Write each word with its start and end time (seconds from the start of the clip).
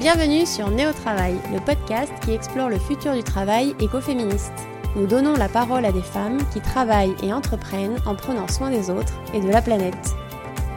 Bienvenue 0.00 0.46
sur 0.46 0.70
Néo 0.70 0.92
Travail, 0.92 1.34
le 1.52 1.58
podcast 1.58 2.12
qui 2.22 2.30
explore 2.30 2.68
le 2.68 2.78
futur 2.78 3.14
du 3.14 3.24
travail 3.24 3.74
écoféministe. 3.80 4.52
Nous 4.94 5.08
donnons 5.08 5.34
la 5.34 5.48
parole 5.48 5.84
à 5.84 5.90
des 5.90 6.02
femmes 6.02 6.38
qui 6.52 6.60
travaillent 6.60 7.16
et 7.20 7.32
entreprennent 7.32 7.96
en 8.06 8.14
prenant 8.14 8.46
soin 8.46 8.70
des 8.70 8.90
autres 8.90 9.12
et 9.34 9.40
de 9.40 9.48
la 9.48 9.60
planète. 9.60 10.14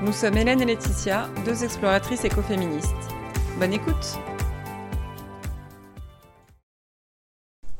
Nous 0.02 0.12
sommes 0.12 0.38
Hélène 0.38 0.60
et 0.62 0.66
Laetitia, 0.66 1.30
deux 1.46 1.64
exploratrices 1.64 2.26
écoféministes. 2.26 2.96
Bonne 3.60 3.74
écoute 3.74 4.18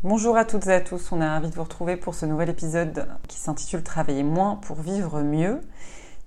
Bonjour 0.04 0.38
à 0.38 0.46
toutes 0.46 0.68
et 0.68 0.74
à 0.74 0.82
tous, 0.82 1.12
on 1.12 1.22
est 1.22 1.28
ravis 1.28 1.50
de 1.50 1.56
vous 1.56 1.64
retrouver 1.64 1.96
pour 1.96 2.14
ce 2.14 2.28
nouvel 2.28 2.50
épisode 2.50 3.08
qui 3.28 3.40
s'intitule 3.40 3.82
Travailler 3.82 4.24
moins 4.24 4.58
pour 4.58 4.80
vivre 4.80 5.22
mieux. 5.22 5.60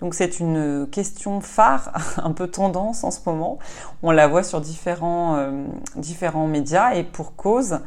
Donc 0.01 0.15
c'est 0.15 0.41
une 0.41 0.87
question 0.91 1.41
phare, 1.41 1.93
un 2.23 2.33
peu 2.33 2.49
tendance 2.49 3.05
en 3.05 3.11
ce 3.11 3.21
moment. 3.27 3.59
On 4.03 4.11
la 4.11 4.27
voit 4.27 4.43
sur 4.43 4.61
différents, 4.61 5.37
euh, 5.37 5.65
différents 5.97 6.47
médias 6.47 6.95
et 6.95 7.05
pour 7.05 7.37
cause, 7.37 7.79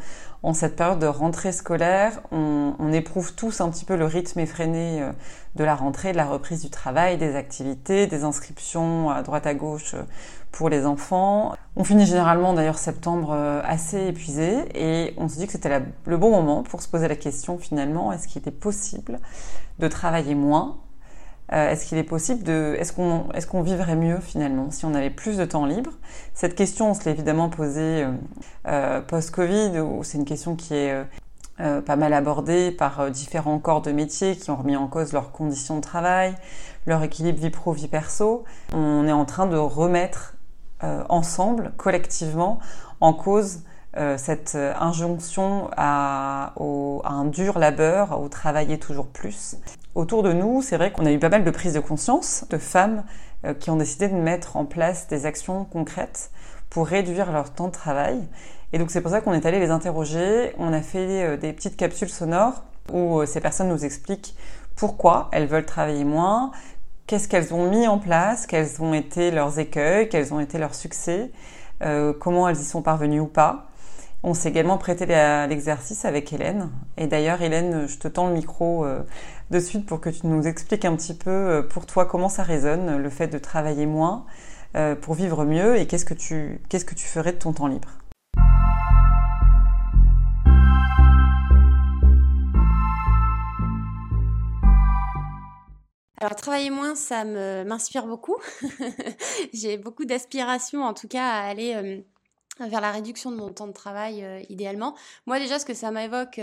en 0.44 0.54
cette 0.54 0.76
période 0.76 1.00
de 1.00 1.08
rentrée 1.08 1.52
scolaire, 1.52 2.22
on, 2.32 2.74
on, 2.80 2.94
éprouve 2.94 3.34
tous 3.34 3.60
un 3.60 3.70
petit 3.70 3.86
peu 3.86 3.96
le 3.96 4.06
rythme 4.06 4.40
effréné 4.40 5.02
euh, 5.02 5.12
de 5.56 5.64
la 5.64 5.76
rentrée, 5.76 6.12
de 6.12 6.18
la 6.18 6.26
reprise 6.26 6.64
du 6.64 6.70
travail, 6.70 7.18
des 7.18 7.36
activités, 7.36 8.08
des 8.08 8.24
inscriptions 8.24 9.10
à 9.10 9.24
droite 9.24 9.48
à 9.48 9.56
gauche 9.56 9.96
euh, 9.96 10.04
pour 10.52 10.70
les 10.70 10.86
enfants. 10.86 11.56
On 11.76 11.84
finit 11.84 12.06
généralement 12.06 12.54
d'ailleurs 12.54 12.78
septembre 12.78 13.34
assez 13.64 14.08
épuisé 14.08 14.66
et 14.74 15.14
on 15.18 15.28
se 15.28 15.36
dit 15.36 15.46
que 15.46 15.52
c'était 15.52 15.82
le 16.06 16.18
bon 16.18 16.32
moment 16.32 16.64
pour 16.64 16.82
se 16.82 16.88
poser 16.88 17.08
la 17.08 17.16
question 17.16 17.60
finalement, 17.60 18.12
est-ce 18.12 18.28
qu'il 18.28 18.40
était 18.40 18.50
possible 18.50 19.20
de 19.78 19.88
travailler 19.88 20.34
moins 20.34 20.78
euh, 21.54 21.70
est-ce 21.70 21.86
qu'il 21.86 21.98
est 21.98 22.04
possible 22.04 22.44
de, 22.44 22.76
est-ce 22.78 22.92
qu'on, 22.92 23.32
est-ce 23.34 23.48
qu'on 23.48 23.62
vivrait 23.62 23.96
mieux 23.96 24.20
finalement 24.20 24.70
si 24.70 24.86
on 24.86 24.94
avait 24.94 25.10
plus 25.10 25.38
de 25.38 25.46
temps 25.46 25.66
libre? 25.66 25.92
Cette 26.34 26.56
question, 26.56 26.92
on 26.92 26.94
se 26.94 27.06
l'est 27.06 27.12
évidemment 27.12 27.50
posée 27.50 28.04
euh, 28.04 28.12
euh 28.68 29.02
post-Covid, 29.02 29.72
c'est 30.04 30.18
une 30.18 30.26
question 30.26 30.56
qui 30.56 30.74
est 30.74 30.94
pas 31.86 31.96
mal 31.96 32.14
abordée 32.14 32.72
par 32.72 33.10
différents 33.10 33.58
corps 33.58 33.82
de 33.82 33.92
métiers 33.92 34.36
qui 34.36 34.52
ont 34.52 34.58
remis 34.58 34.76
en 34.76 34.88
cause 34.88 35.12
leurs 35.12 35.32
conditions 35.32 35.78
de 35.78 35.82
travail, 35.82 36.36
leur 36.86 37.02
équilibre 37.02 37.40
vie 37.40 37.50
pro 37.50 37.72
vie 37.72 37.88
perso. 37.88 38.44
On 38.74 39.08
est 39.08 39.12
en 39.12 39.26
train 39.26 39.48
de 39.48 39.58
remettre 39.58 40.36
ensemble, 40.82 41.72
collectivement, 41.76 42.60
en 43.02 43.14
cause 43.14 43.62
cette 44.18 44.56
injonction 44.56 45.72
à, 45.76 46.54
à, 46.56 47.10
un 47.10 47.26
dur 47.26 47.58
labeur, 47.58 48.22
au 48.22 48.30
travailler 48.30 48.78
toujours 48.78 49.08
plus 49.08 49.58
autour 49.98 50.22
de 50.22 50.32
nous, 50.32 50.62
c'est 50.62 50.78
vrai 50.78 50.92
qu'on 50.92 51.06
a 51.08 51.12
eu 51.12 51.18
pas 51.18 51.30
mal 51.30 51.44
de 51.44 51.50
prises 51.50 51.74
de 51.74 51.80
conscience 51.80 52.46
de 52.52 52.60
femmes 52.60 53.04
euh, 53.46 53.56
qui 53.56 53.72
ont 53.72 53.76
décidé 53.76 54.08
de 54.08 54.14
mettre 54.14 54.56
en 54.56 54.64
place 54.64 55.08
des 55.08 55.26
actions 55.26 55.66
concrètes 55.66 56.30
pour 56.70 56.86
réduire 56.86 57.32
leur 57.32 57.52
temps 57.52 57.68
de 57.68 57.72
travail. 57.72 58.22
Et 58.74 58.78
donc 58.78 58.92
c'est 58.92 59.02
pour 59.02 59.10
ça 59.10 59.22
qu'on 59.22 59.34
est 59.34 59.46
allé 59.48 59.60
les 59.60 59.72
interroger. 59.72 60.54
On 60.60 60.72
a 60.72 60.82
fait 60.82 61.24
euh, 61.24 61.38
des 61.38 61.52
petites 61.52 61.76
capsules 61.76 62.10
sonores 62.10 62.64
où 62.94 63.20
euh, 63.20 63.26
ces 63.26 63.42
personnes 63.42 63.70
nous 63.70 63.86
expliquent 63.86 64.36
pourquoi 64.76 65.30
elles 65.32 65.48
veulent 65.48 65.66
travailler 65.66 66.04
moins, 66.04 66.52
qu'est-ce 67.08 67.28
qu'elles 67.28 67.52
ont 67.56 67.68
mis 67.68 67.88
en 67.88 67.98
place, 67.98 68.46
quels 68.46 68.80
ont 68.80 68.94
été 68.94 69.32
leurs 69.32 69.58
écueils, 69.58 70.10
quels 70.10 70.32
ont 70.32 70.40
été 70.40 70.60
leurs 70.60 70.76
succès, 70.76 71.32
comment 72.20 72.48
elles 72.48 72.60
y 72.60 72.64
sont 72.64 72.84
parvenues 72.84 73.20
ou 73.20 73.26
pas. 73.26 73.66
On 74.22 74.36
s'est 74.36 74.50
également 74.50 74.78
prêté 74.78 75.12
à 75.12 75.48
l'exercice 75.48 76.06
avec 76.06 76.32
Hélène. 76.32 76.70
Et 76.98 77.08
d'ailleurs, 77.08 77.42
Hélène, 77.42 77.88
je 77.88 77.98
te 77.98 78.08
tends 78.08 78.28
le 78.28 78.34
micro 78.34 78.86
de 79.50 79.60
suite 79.60 79.86
pour 79.86 80.02
que 80.02 80.10
tu 80.10 80.28
nous 80.28 80.46
expliques 80.46 80.86
un 80.86 80.96
petit 80.96 81.14
peu 81.14 81.30
euh, 81.30 81.62
pour 81.62 81.86
toi 81.86 82.06
comment 82.06 82.30
ça 82.30 82.44
résonne, 82.44 82.98
le 82.98 83.10
fait 83.10 83.28
de 83.28 83.38
travailler 83.38 83.86
moins 83.86 84.26
euh, 84.76 84.96
pour 84.96 85.14
vivre 85.14 85.46
mieux 85.46 85.78
et 85.78 85.88
qu'est-ce 85.88 86.06
que 86.06 86.14
tu, 86.14 86.62
qu'est-ce 86.70 86.86
que 86.86 86.96
tu 86.96 87.08
ferais 87.08 87.32
de 87.32 87.38
ton 87.38 87.54
temps 87.54 87.68
libre? 87.68 87.90
Alors 96.20 96.36
travailler 96.36 96.72
moins, 96.72 96.96
ça 96.96 97.24
m'inspire 97.24 98.08
beaucoup. 98.08 98.38
J'ai 99.54 99.78
beaucoup 99.78 100.04
d'aspiration 100.04 100.84
en 100.84 100.96
tout 100.96 101.08
cas 101.08 101.24
à 101.24 101.48
aller 101.48 101.76
euh, 101.76 102.68
vers 102.68 102.82
la 102.82 102.92
réduction 102.92 103.32
de 103.32 103.38
mon 103.38 103.54
temps 103.54 103.68
de 103.68 103.72
travail 103.72 104.26
idéalement. 104.50 104.96
Moi 105.28 105.40
déjà 105.40 105.60
ce 105.60 105.66
que 105.66 105.76
ça 105.76 105.92
m'évoque 105.92 106.42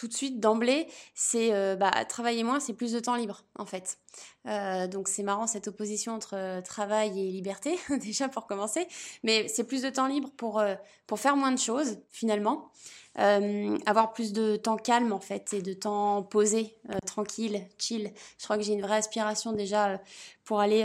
tout 0.00 0.08
de 0.08 0.14
suite 0.14 0.40
d'emblée, 0.40 0.88
c'est 1.14 1.52
euh, 1.52 1.76
bah, 1.76 1.90
travailler 2.06 2.42
moins, 2.42 2.58
c'est 2.58 2.72
plus 2.72 2.92
de 2.92 3.00
temps 3.00 3.16
libre 3.16 3.44
en 3.58 3.66
fait. 3.66 3.98
donc 4.90 5.08
c'est 5.08 5.22
marrant 5.22 5.46
cette 5.46 5.68
opposition 5.68 6.14
entre 6.14 6.62
travail 6.62 7.20
et 7.20 7.30
liberté 7.30 7.78
déjà 8.00 8.28
pour 8.28 8.46
commencer, 8.46 8.86
mais 9.22 9.46
c'est 9.48 9.64
plus 9.64 9.82
de 9.82 9.90
temps 9.90 10.06
libre 10.06 10.30
pour 10.36 10.62
pour 11.06 11.20
faire 11.20 11.36
moins 11.36 11.52
de 11.52 11.58
choses 11.58 11.98
finalement. 12.10 12.70
Euh, 13.18 13.76
avoir 13.86 14.12
plus 14.12 14.32
de 14.32 14.54
temps 14.54 14.76
calme 14.76 15.12
en 15.12 15.18
fait 15.18 15.52
et 15.52 15.62
de 15.62 15.72
temps 15.72 16.22
posé, 16.22 16.76
euh, 16.90 16.98
tranquille, 17.04 17.66
chill. 17.76 18.12
Je 18.38 18.44
crois 18.44 18.56
que 18.56 18.62
j'ai 18.62 18.72
une 18.72 18.82
vraie 18.82 18.96
aspiration 18.96 19.52
déjà 19.52 19.88
euh, 19.90 19.98
pour 20.44 20.60
aller 20.60 20.84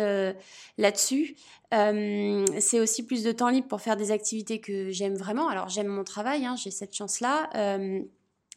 là-dessus. 0.77 1.35
c'est 1.71 2.79
aussi 2.79 3.05
plus 3.05 3.23
de 3.23 3.31
temps 3.31 3.49
libre 3.49 3.67
pour 3.67 3.81
faire 3.81 3.95
des 3.95 4.11
activités 4.11 4.59
que 4.59 4.91
j'aime 4.91 5.15
vraiment. 5.15 5.47
Alors 5.49 5.69
j'aime 5.69 5.87
mon 5.87 6.03
travail, 6.03 6.45
hein, 6.45 6.55
j'ai 6.55 6.71
cette 6.71 6.95
chance-là. 6.95 7.49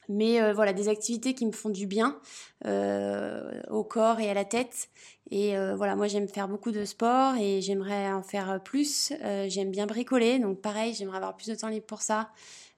Mais 0.08 0.52
voilà, 0.52 0.72
des 0.72 0.88
activités 0.88 1.34
qui 1.34 1.46
me 1.46 1.52
font 1.52 1.70
du 1.70 1.86
bien 1.86 2.18
au 2.64 3.84
corps 3.84 4.20
et 4.20 4.30
à 4.30 4.34
la 4.34 4.44
tête. 4.44 4.88
Et 5.30 5.54
voilà, 5.76 5.96
moi 5.96 6.06
j'aime 6.06 6.28
faire 6.28 6.48
beaucoup 6.48 6.70
de 6.70 6.84
sport 6.84 7.34
et 7.36 7.60
j'aimerais 7.60 8.10
en 8.12 8.22
faire 8.22 8.60
plus. 8.62 9.12
j'aime 9.48 9.70
bien 9.70 9.86
bricoler, 9.86 10.38
donc 10.38 10.60
pareil, 10.60 10.94
j'aimerais 10.94 11.18
avoir 11.18 11.36
plus 11.36 11.48
de 11.48 11.54
temps 11.54 11.68
libre 11.68 11.86
pour 11.86 12.02
ça. 12.02 12.30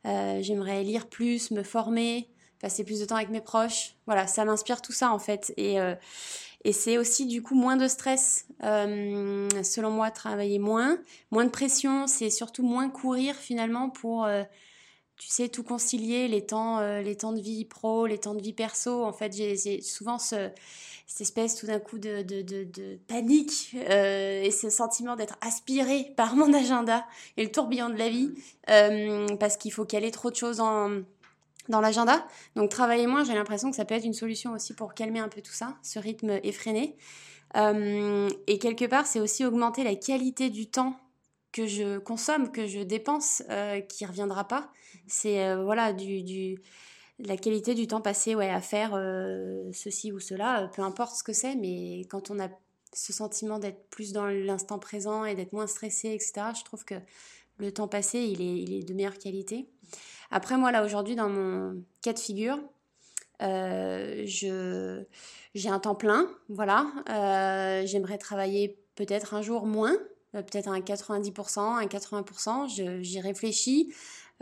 Euh, 0.07 0.39
j'aimerais 0.43 0.83
lire 0.83 1.09
plus, 1.09 1.51
me 1.51 1.63
former, 1.63 2.29
passer 2.61 2.85
plus 2.85 3.01
de 3.01 3.05
temps 3.05 3.17
avec 3.17 3.31
mes 3.31 3.41
proches. 3.41 3.97
Voilà, 4.07 4.27
ça 4.27 4.45
m'inspire 4.45 4.83
tout 4.83 4.93
ça 4.93 5.13
en 5.13 5.19
fait. 5.19 5.53
Et, 5.57 5.81
euh, 5.81 5.95
et 6.65 6.73
c'est 6.73 6.99
aussi 6.99 7.27
du 7.27 7.43
coup 7.43 7.55
moins 7.55 7.77
de 7.77 7.89
stress, 7.89 8.47
euh, 8.63 9.49
selon 9.63 9.91
moi, 9.91 10.11
travailler 10.11 10.59
moins, 10.59 10.99
moins 11.31 11.45
de 11.45 11.51
pression, 11.51 12.07
c'est 12.07 12.31
surtout 12.31 12.63
moins 12.63 12.89
courir 12.89 13.35
finalement 13.35 13.91
pour, 13.91 14.29
tu 15.21 15.29
sais, 15.29 15.51
tout 15.51 15.63
concilier, 15.63 16.29
les 16.29 16.47
temps, 16.47 16.81
les 17.01 17.15
temps 17.15 17.33
de 17.33 17.41
vie 17.41 17.67
pro, 17.67 18.07
les 18.07 18.17
temps 18.17 18.35
de 18.35 18.41
vie 18.41 18.55
perso. 18.55 19.05
En 19.05 19.13
fait, 19.13 19.37
j'ai 19.37 19.83
souvent 19.83 20.19
ce, 20.19 20.51
cette 21.11 21.23
espèce 21.23 21.57
tout 21.57 21.67
d'un 21.67 21.81
coup 21.81 21.99
de, 21.99 22.23
de, 22.23 22.41
de, 22.41 22.63
de 22.63 22.97
panique 23.09 23.75
euh, 23.75 24.45
et 24.45 24.53
ce 24.53 24.71
sentiment 24.71 25.17
d'être 25.17 25.37
aspiré 25.41 26.13
par 26.17 26.37
mon 26.37 26.55
agenda 26.55 27.05
et 27.37 27.43
le 27.43 27.51
tourbillon 27.51 27.89
de 27.89 27.97
la 27.97 28.09
vie 28.09 28.33
euh, 28.71 29.27
parce 29.41 29.57
qu'il 29.57 29.73
faut 29.73 29.85
caler 29.85 30.13
trop 30.13 30.31
de 30.31 30.37
choses 30.37 30.59
dans, 30.59 31.03
dans 31.69 31.81
l'agenda. 31.81 32.25
Donc 32.55 32.71
travailler 32.71 33.09
moins, 33.09 33.25
j'ai 33.25 33.35
l'impression 33.35 33.71
que 33.71 33.77
ça 33.77 33.85
peut 33.85 33.97
être 33.97 34.05
une 34.05 34.15
solution 34.15 34.53
aussi 34.53 34.73
pour 34.73 34.95
calmer 34.95 35.19
un 35.19 35.29
peu 35.29 35.43
tout 35.43 35.53
ça, 35.53 35.77
ce 35.83 35.99
rythme 35.99 36.39
effréné. 36.45 36.97
Euh, 37.57 38.31
et 38.47 38.61
quelque 38.61 38.85
part, 38.85 39.09
c'est 39.09 39.19
aussi 39.19 39.45
augmenter 39.45 39.83
la 39.83 39.97
qualité 39.97 40.49
du 40.49 40.69
temps 40.71 40.95
que 41.53 41.67
je 41.67 41.99
consomme, 41.99 42.53
que 42.53 42.67
je 42.67 42.81
dépense, 42.81 43.43
euh, 43.51 43.81
qui 43.81 44.07
reviendra 44.07 44.47
pas. 44.47 44.71
C'est 45.07 45.45
euh, 45.45 45.63
voilà 45.65 45.93
du, 45.93 46.61
la 47.19 47.37
qualité 47.37 47.75
du 47.75 47.87
temps 47.87 48.01
passé 48.01 48.35
ouais, 48.35 48.51
à 48.51 48.61
faire 48.61 48.93
euh, 48.95 49.71
ceci 49.73 50.13
ou 50.13 50.21
cela, 50.21 50.63
euh, 50.63 50.67
peu 50.69 50.83
importe 50.83 51.17
ce 51.17 51.23
que 51.23 51.33
c'est, 51.33 51.55
mais 51.57 52.03
quand 52.09 52.31
on 52.31 52.41
a 52.41 52.49
ce 52.93 53.13
sentiment 53.13 53.59
d'être 53.59 53.89
plus 53.91 54.13
dans 54.13 54.27
l'instant 54.27 54.79
présent 54.79 55.25
et 55.25 55.35
d'être 55.35 55.53
moins 55.53 55.67
stressé, 55.67 56.09
etc., 56.09 56.33
je 56.59 56.65
trouve 56.65 56.85
que 56.85 56.97
le 57.59 57.73
temps 57.73 57.89
passé, 57.89 58.19
il 58.21 58.41
est, 58.41 58.63
il 58.63 58.73
est 58.75 58.83
de 58.83 58.95
meilleure 58.95 59.19
qualité. 59.19 59.69
Après, 60.31 60.57
moi, 60.57 60.73
là, 60.73 60.85
aujourd'hui, 60.85 61.15
dans 61.15 61.29
mon 61.29 61.83
cas 62.03 62.13
de 62.13 62.19
figure, 62.19 62.59
je, 63.41 65.05
j'ai 65.55 65.69
un 65.69 65.79
temps 65.79 65.95
plein, 65.95 66.29
voilà. 66.49 66.87
j'aimerais 67.85 68.19
travailler 68.19 68.79
peut-être 68.97 69.35
un 69.35 69.43
jour 69.43 69.67
moins, 69.67 69.97
peut-être 70.33 70.69
un 70.69 70.81
90%, 70.81 71.59
un 71.59 71.87
80%. 71.87 73.03
j'y 73.03 73.21
réfléchis. 73.21 73.93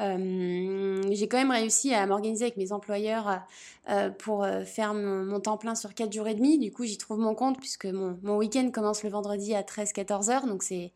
Euh, 0.01 1.03
j'ai 1.11 1.27
quand 1.27 1.39
même 1.39 1.51
réussi 1.51 1.93
à 1.93 2.07
m'organiser 2.07 2.45
avec 2.45 2.57
mes 2.57 2.73
employeurs 2.73 3.43
euh, 3.89 4.11
pour 4.11 4.45
euh, 4.45 4.63
faire 4.65 4.95
mon, 4.95 5.41
temps 5.41 5.57
plein 5.57 5.75
sur 5.75 5.95
4 5.95 6.13
jours 6.13 6.29
et 6.29 6.35
demi. 6.35 6.59
Du 6.59 6.71
coup, 6.73 6.85
j'y 6.85 6.99
trouve 6.99 7.19
mon 7.19 7.35
compte 7.35 7.59
puisque 7.59 7.87
mon, 7.87 8.37
week-end 8.37 8.71
commence 8.71 9.03
le 9.03 9.11
vendredi 9.11 9.55
à 9.55 9.63
13-14 9.63 10.31
heures. 10.31 10.47
Donc, 10.47 10.63
c'est, 10.63 10.93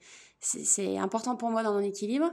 important 0.98 1.36
pour 1.36 1.50
moi 1.50 1.62
dans 1.62 1.72
mon 1.72 1.80
équilibre. 1.80 2.30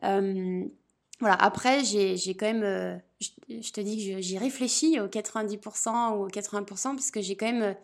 voilà, 0.00 1.36
après, 1.38 1.84
j'ai, 1.84 2.16
quand 2.34 2.52
même, 2.52 3.00
je, 3.20 3.72
te 3.72 3.80
dis 3.80 4.12
que 4.12 4.20
j'y 4.20 4.38
réfléchis 4.38 5.00
aux 5.00 5.08
90% 5.08 6.16
ou 6.16 6.24
aux 6.24 6.28
80% 6.28 6.94
puisque 6.94 7.20
j'ai 7.20 7.36
quand 7.36 7.50
même 7.50 7.76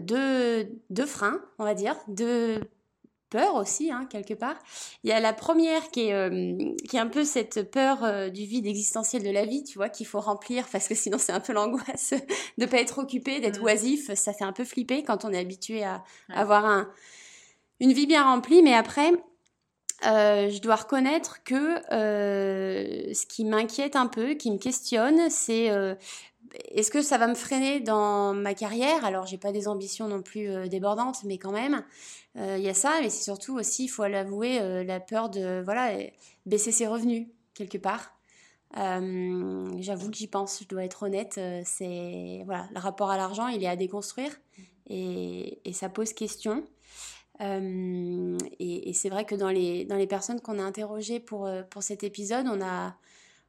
deux, 0.00 0.68
deux 0.90 1.06
freins, 1.06 1.40
on 1.58 1.64
va 1.64 1.74
dire, 1.74 1.96
deux 2.08 2.60
peur 3.30 3.54
aussi, 3.54 3.90
hein, 3.90 4.06
quelque 4.10 4.34
part. 4.34 4.56
Il 5.04 5.10
y 5.10 5.12
a 5.12 5.20
la 5.20 5.32
première 5.32 5.90
qui 5.90 6.08
est, 6.08 6.14
euh, 6.14 6.74
qui 6.88 6.96
est 6.96 7.00
un 7.00 7.08
peu 7.08 7.24
cette 7.24 7.70
peur 7.70 8.04
euh, 8.04 8.28
du 8.28 8.44
vide 8.44 8.66
existentiel 8.66 9.22
de 9.22 9.30
la 9.30 9.44
vie, 9.44 9.64
tu 9.64 9.78
vois, 9.78 9.88
qu'il 9.88 10.06
faut 10.06 10.20
remplir 10.20 10.66
parce 10.70 10.88
que 10.88 10.94
sinon 10.94 11.18
c'est 11.18 11.32
un 11.32 11.40
peu 11.40 11.52
l'angoisse 11.52 12.14
de 12.58 12.66
pas 12.66 12.78
être 12.78 12.98
occupé, 12.98 13.40
d'être 13.40 13.62
oisif. 13.62 14.12
Ça 14.14 14.32
fait 14.32 14.44
un 14.44 14.52
peu 14.52 14.64
flipper 14.64 15.02
quand 15.02 15.24
on 15.24 15.32
est 15.32 15.38
habitué 15.38 15.84
à 15.84 16.04
avoir 16.28 16.64
un, 16.64 16.88
une 17.80 17.92
vie 17.92 18.06
bien 18.06 18.24
remplie. 18.24 18.62
Mais 18.62 18.74
après, 18.74 19.12
je 20.02 20.60
dois 20.60 20.76
reconnaître 20.76 21.42
que 21.42 21.80
ce 21.90 23.26
qui 23.26 23.44
m'inquiète 23.44 23.96
un 23.96 24.06
peu, 24.06 24.34
qui 24.34 24.50
me 24.50 24.58
questionne, 24.58 25.30
c'est 25.30 25.70
est-ce 26.70 26.90
que 26.90 27.02
ça 27.02 27.18
va 27.18 27.26
me 27.26 27.34
freiner 27.34 27.80
dans 27.80 28.34
ma 28.34 28.54
carrière? 28.54 29.04
Alors, 29.04 29.26
j'ai 29.26 29.38
pas 29.38 29.52
des 29.52 29.68
ambitions 29.68 30.08
non 30.08 30.22
plus 30.22 30.68
débordantes, 30.68 31.24
mais 31.24 31.38
quand 31.38 31.52
même, 31.52 31.84
il 32.36 32.60
y 32.60 32.68
a 32.68 32.74
ça. 32.74 32.92
Mais 33.00 33.10
c'est 33.10 33.24
surtout 33.24 33.56
aussi, 33.56 33.84
il 33.84 33.88
faut 33.88 34.06
l'avouer, 34.06 34.84
la 34.84 35.00
peur 35.00 35.30
de 35.30 35.62
voilà 35.64 35.92
baisser 36.44 36.72
ses 36.72 36.86
revenus 36.86 37.28
quelque 37.54 37.78
part. 37.78 38.16
Euh, 38.76 39.70
j'avoue 39.80 40.10
que 40.10 40.16
j'y 40.16 40.26
pense, 40.26 40.60
je 40.62 40.68
dois 40.68 40.84
être 40.84 41.04
honnête. 41.04 41.36
Euh, 41.38 41.62
c'est 41.64 42.42
voilà, 42.44 42.68
le 42.74 42.80
rapport 42.80 43.10
à 43.10 43.16
l'argent, 43.16 43.48
il 43.48 43.62
est 43.62 43.68
à 43.68 43.76
déconstruire 43.76 44.32
et, 44.88 45.60
et 45.64 45.72
ça 45.72 45.88
pose 45.88 46.12
question. 46.12 46.64
Euh, 47.40 48.38
et, 48.58 48.92
c'est 48.94 49.10
vrai 49.10 49.24
que 49.26 49.34
dans 49.34 49.50
les, 49.50 49.84
dans 49.84 49.96
les 49.96 50.06
personnes 50.06 50.40
qu'on 50.40 50.58
a 50.58 50.62
interrogées 50.62 51.20
pour, 51.20 51.48
pour 51.70 51.82
cet 51.82 52.02
épisode, 52.02 52.46
on 52.48 52.62
a, 52.62 52.96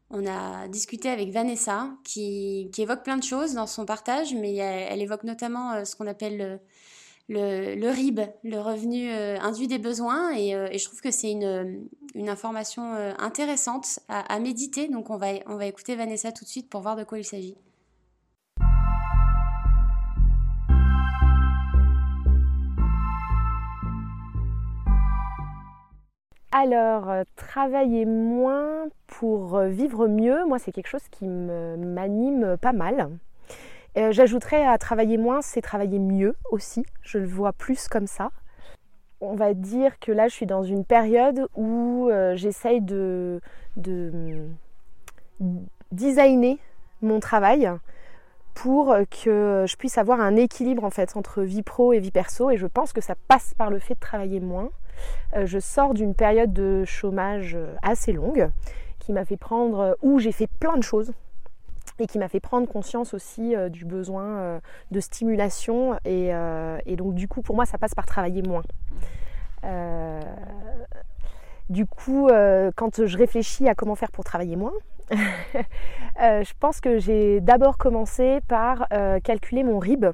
on 0.09 0.25
a 0.25 0.67
discuté 0.67 1.09
avec 1.09 1.31
Vanessa 1.31 1.89
qui, 2.03 2.69
évoque 2.77 3.03
plein 3.03 3.17
de 3.17 3.23
choses 3.23 3.53
dans 3.53 3.67
son 3.67 3.85
partage, 3.85 4.33
mais 4.33 4.55
elle, 4.55 5.01
évoque 5.01 5.23
notamment 5.23 5.83
ce 5.83 5.95
qu'on 5.95 6.07
appelle 6.07 6.59
le, 7.29 7.75
le, 7.75 7.89
RIB, 7.89 8.21
le 8.43 8.59
revenu 8.59 9.09
euh, 9.11 9.39
induit 9.39 9.67
des 9.67 9.79
besoins, 9.79 10.31
et, 10.31 10.55
euh, 10.55 10.67
et 10.71 10.77
je 10.77 10.85
trouve 10.85 11.01
que 11.01 11.11
c'est 11.11 11.31
une, 11.31 11.87
une, 12.15 12.29
information 12.29 12.93
euh, 12.93 13.13
intéressante 13.19 13.99
à, 14.07 14.33
à, 14.33 14.39
méditer. 14.39 14.87
Donc 14.87 15.09
on 15.09 15.17
va, 15.17 15.27
on 15.45 15.55
va 15.55 15.65
écouter 15.65 15.95
Vanessa 15.95 16.31
tout 16.31 16.45
de 16.45 16.49
suite 16.49 16.69
pour 16.69 16.81
voir 16.81 16.95
de 16.95 17.03
quoi 17.03 17.19
il 17.19 17.25
s'agit. 17.25 17.55
Alors, 26.51 27.11
travailler 27.35 28.05
moins 28.05 28.87
pour 29.07 29.59
vivre 29.59 30.07
mieux, 30.07 30.45
moi 30.45 30.59
c'est 30.59 30.71
quelque 30.71 30.87
chose 30.87 31.07
qui 31.11 31.25
m'anime 31.25 32.57
pas 32.57 32.73
mal. 32.73 33.09
Euh, 33.97 34.11
j'ajouterais 34.11 34.63
à 34.63 34.77
travailler 34.77 35.17
moins, 35.17 35.41
c'est 35.41 35.61
travailler 35.61 35.97
mieux 35.97 36.35
aussi. 36.51 36.85
Je 37.01 37.17
le 37.17 37.25
vois 37.25 37.51
plus 37.51 37.87
comme 37.87 38.05
ça. 38.05 38.29
On 39.21 39.33
va 39.33 39.55
dire 39.55 39.97
que 39.99 40.11
là, 40.11 40.27
je 40.27 40.33
suis 40.33 40.45
dans 40.45 40.61
une 40.61 40.85
période 40.85 41.47
où 41.55 42.07
euh, 42.11 42.35
j'essaye 42.35 42.81
de, 42.81 43.41
designer 45.91 46.57
mon 47.01 47.19
travail 47.19 47.71
pour 48.53 48.95
que 49.09 49.65
je 49.67 49.75
puisse 49.77 49.97
avoir 49.97 50.19
un 50.19 50.35
équilibre 50.35 50.83
en 50.83 50.89
fait 50.89 51.15
entre 51.15 51.43
vie 51.43 51.63
pro 51.63 51.93
et 51.93 51.99
vie 51.99 52.11
perso 52.11 52.49
et 52.49 52.57
je 52.57 52.67
pense 52.67 52.91
que 52.93 53.01
ça 53.01 53.15
passe 53.27 53.53
par 53.55 53.69
le 53.69 53.79
fait 53.79 53.95
de 53.95 53.99
travailler 53.99 54.39
moins. 54.39 54.69
Euh, 55.35 55.45
je 55.45 55.59
sors 55.59 55.93
d'une 55.93 56.13
période 56.13 56.53
de 56.53 56.85
chômage 56.85 57.57
assez 57.81 58.11
longue 58.11 58.49
qui 58.99 59.13
m'a 59.13 59.25
fait 59.25 59.37
prendre 59.37 59.97
où 60.01 60.19
j'ai 60.19 60.31
fait 60.31 60.47
plein 60.59 60.77
de 60.77 60.83
choses 60.83 61.13
et 61.99 62.07
qui 62.07 62.19
m'a 62.19 62.27
fait 62.27 62.39
prendre 62.39 62.67
conscience 62.67 63.13
aussi 63.13 63.55
euh, 63.55 63.69
du 63.69 63.85
besoin 63.85 64.25
euh, 64.25 64.59
de 64.91 64.99
stimulation 64.99 65.97
euh, 66.05 66.77
et, 66.85 66.95
donc 66.95 67.15
du 67.15 67.27
coup 67.27 67.41
pour 67.41 67.55
moi 67.55 67.65
ça 67.65 67.77
passe 67.77 67.95
par 67.95 68.05
travailler 68.05 68.41
moins. 68.41 68.63
du 71.69 71.85
coup 71.85 72.29
quand 72.75 73.05
je 73.05 73.17
réfléchis 73.17 73.67
à 73.67 73.75
comment 73.75 73.95
faire 73.95 74.11
pour 74.11 74.23
travailler 74.23 74.55
moins, 74.55 74.73
je 75.11 76.53
pense 76.59 76.81
que 76.81 76.99
j'ai 76.99 77.41
d'abord 77.41 77.77
commencé 77.77 78.39
par 78.47 78.87
calculer 79.23 79.63
mon 79.63 79.79
RIB, 79.79 80.07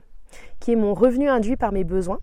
qui 0.59 0.71
est 0.71 0.75
mon 0.75 0.93
revenu 0.93 1.29
induit 1.29 1.57
par 1.57 1.71
mes 1.71 1.83
besoins 1.83 2.19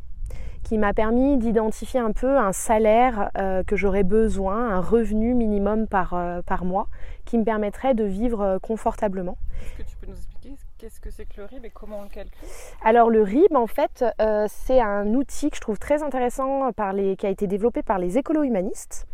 qui 0.70 0.78
m'a 0.78 0.94
permis 0.94 1.36
d'identifier 1.36 1.98
un 1.98 2.12
peu 2.12 2.38
un 2.38 2.52
salaire 2.52 3.32
que 3.66 3.74
j'aurais 3.74 4.04
besoin, 4.04 4.70
un 4.70 4.80
revenu 4.80 5.34
minimum 5.34 5.88
par, 5.88 6.16
par 6.46 6.64
mois, 6.64 6.86
qui 7.24 7.38
me 7.38 7.44
permettrait 7.44 7.94
de 7.94 8.04
vivre 8.04 8.60
confortablement. 8.62 9.36
Est-ce 9.60 9.82
que 9.82 9.90
tu 9.90 9.96
peux 9.96 10.06
nous 10.06 10.16
expliquer 10.16 10.54
qu'est-ce 10.78 11.00
que 11.00 11.10
c'est 11.10 11.24
que 11.24 11.38
le 11.38 11.46
RIB 11.46 11.64
et 11.64 11.70
comment 11.70 11.98
on 11.98 12.02
le 12.04 12.08
calcule? 12.08 12.48
Alors 12.84 13.10
le 13.10 13.22
RIB, 13.22 13.56
en 13.56 13.66
fait, 13.66 14.04
euh, 14.20 14.46
c'est 14.48 14.80
un 14.80 15.08
outil 15.14 15.50
que 15.50 15.56
je 15.56 15.60
trouve 15.60 15.80
très 15.80 16.04
intéressant 16.04 16.70
par 16.72 16.92
les, 16.92 17.16
qui 17.16 17.26
a 17.26 17.30
été 17.30 17.48
développé 17.48 17.82
par 17.82 17.98
les 17.98 18.16
écolo-humanistes 18.16 19.08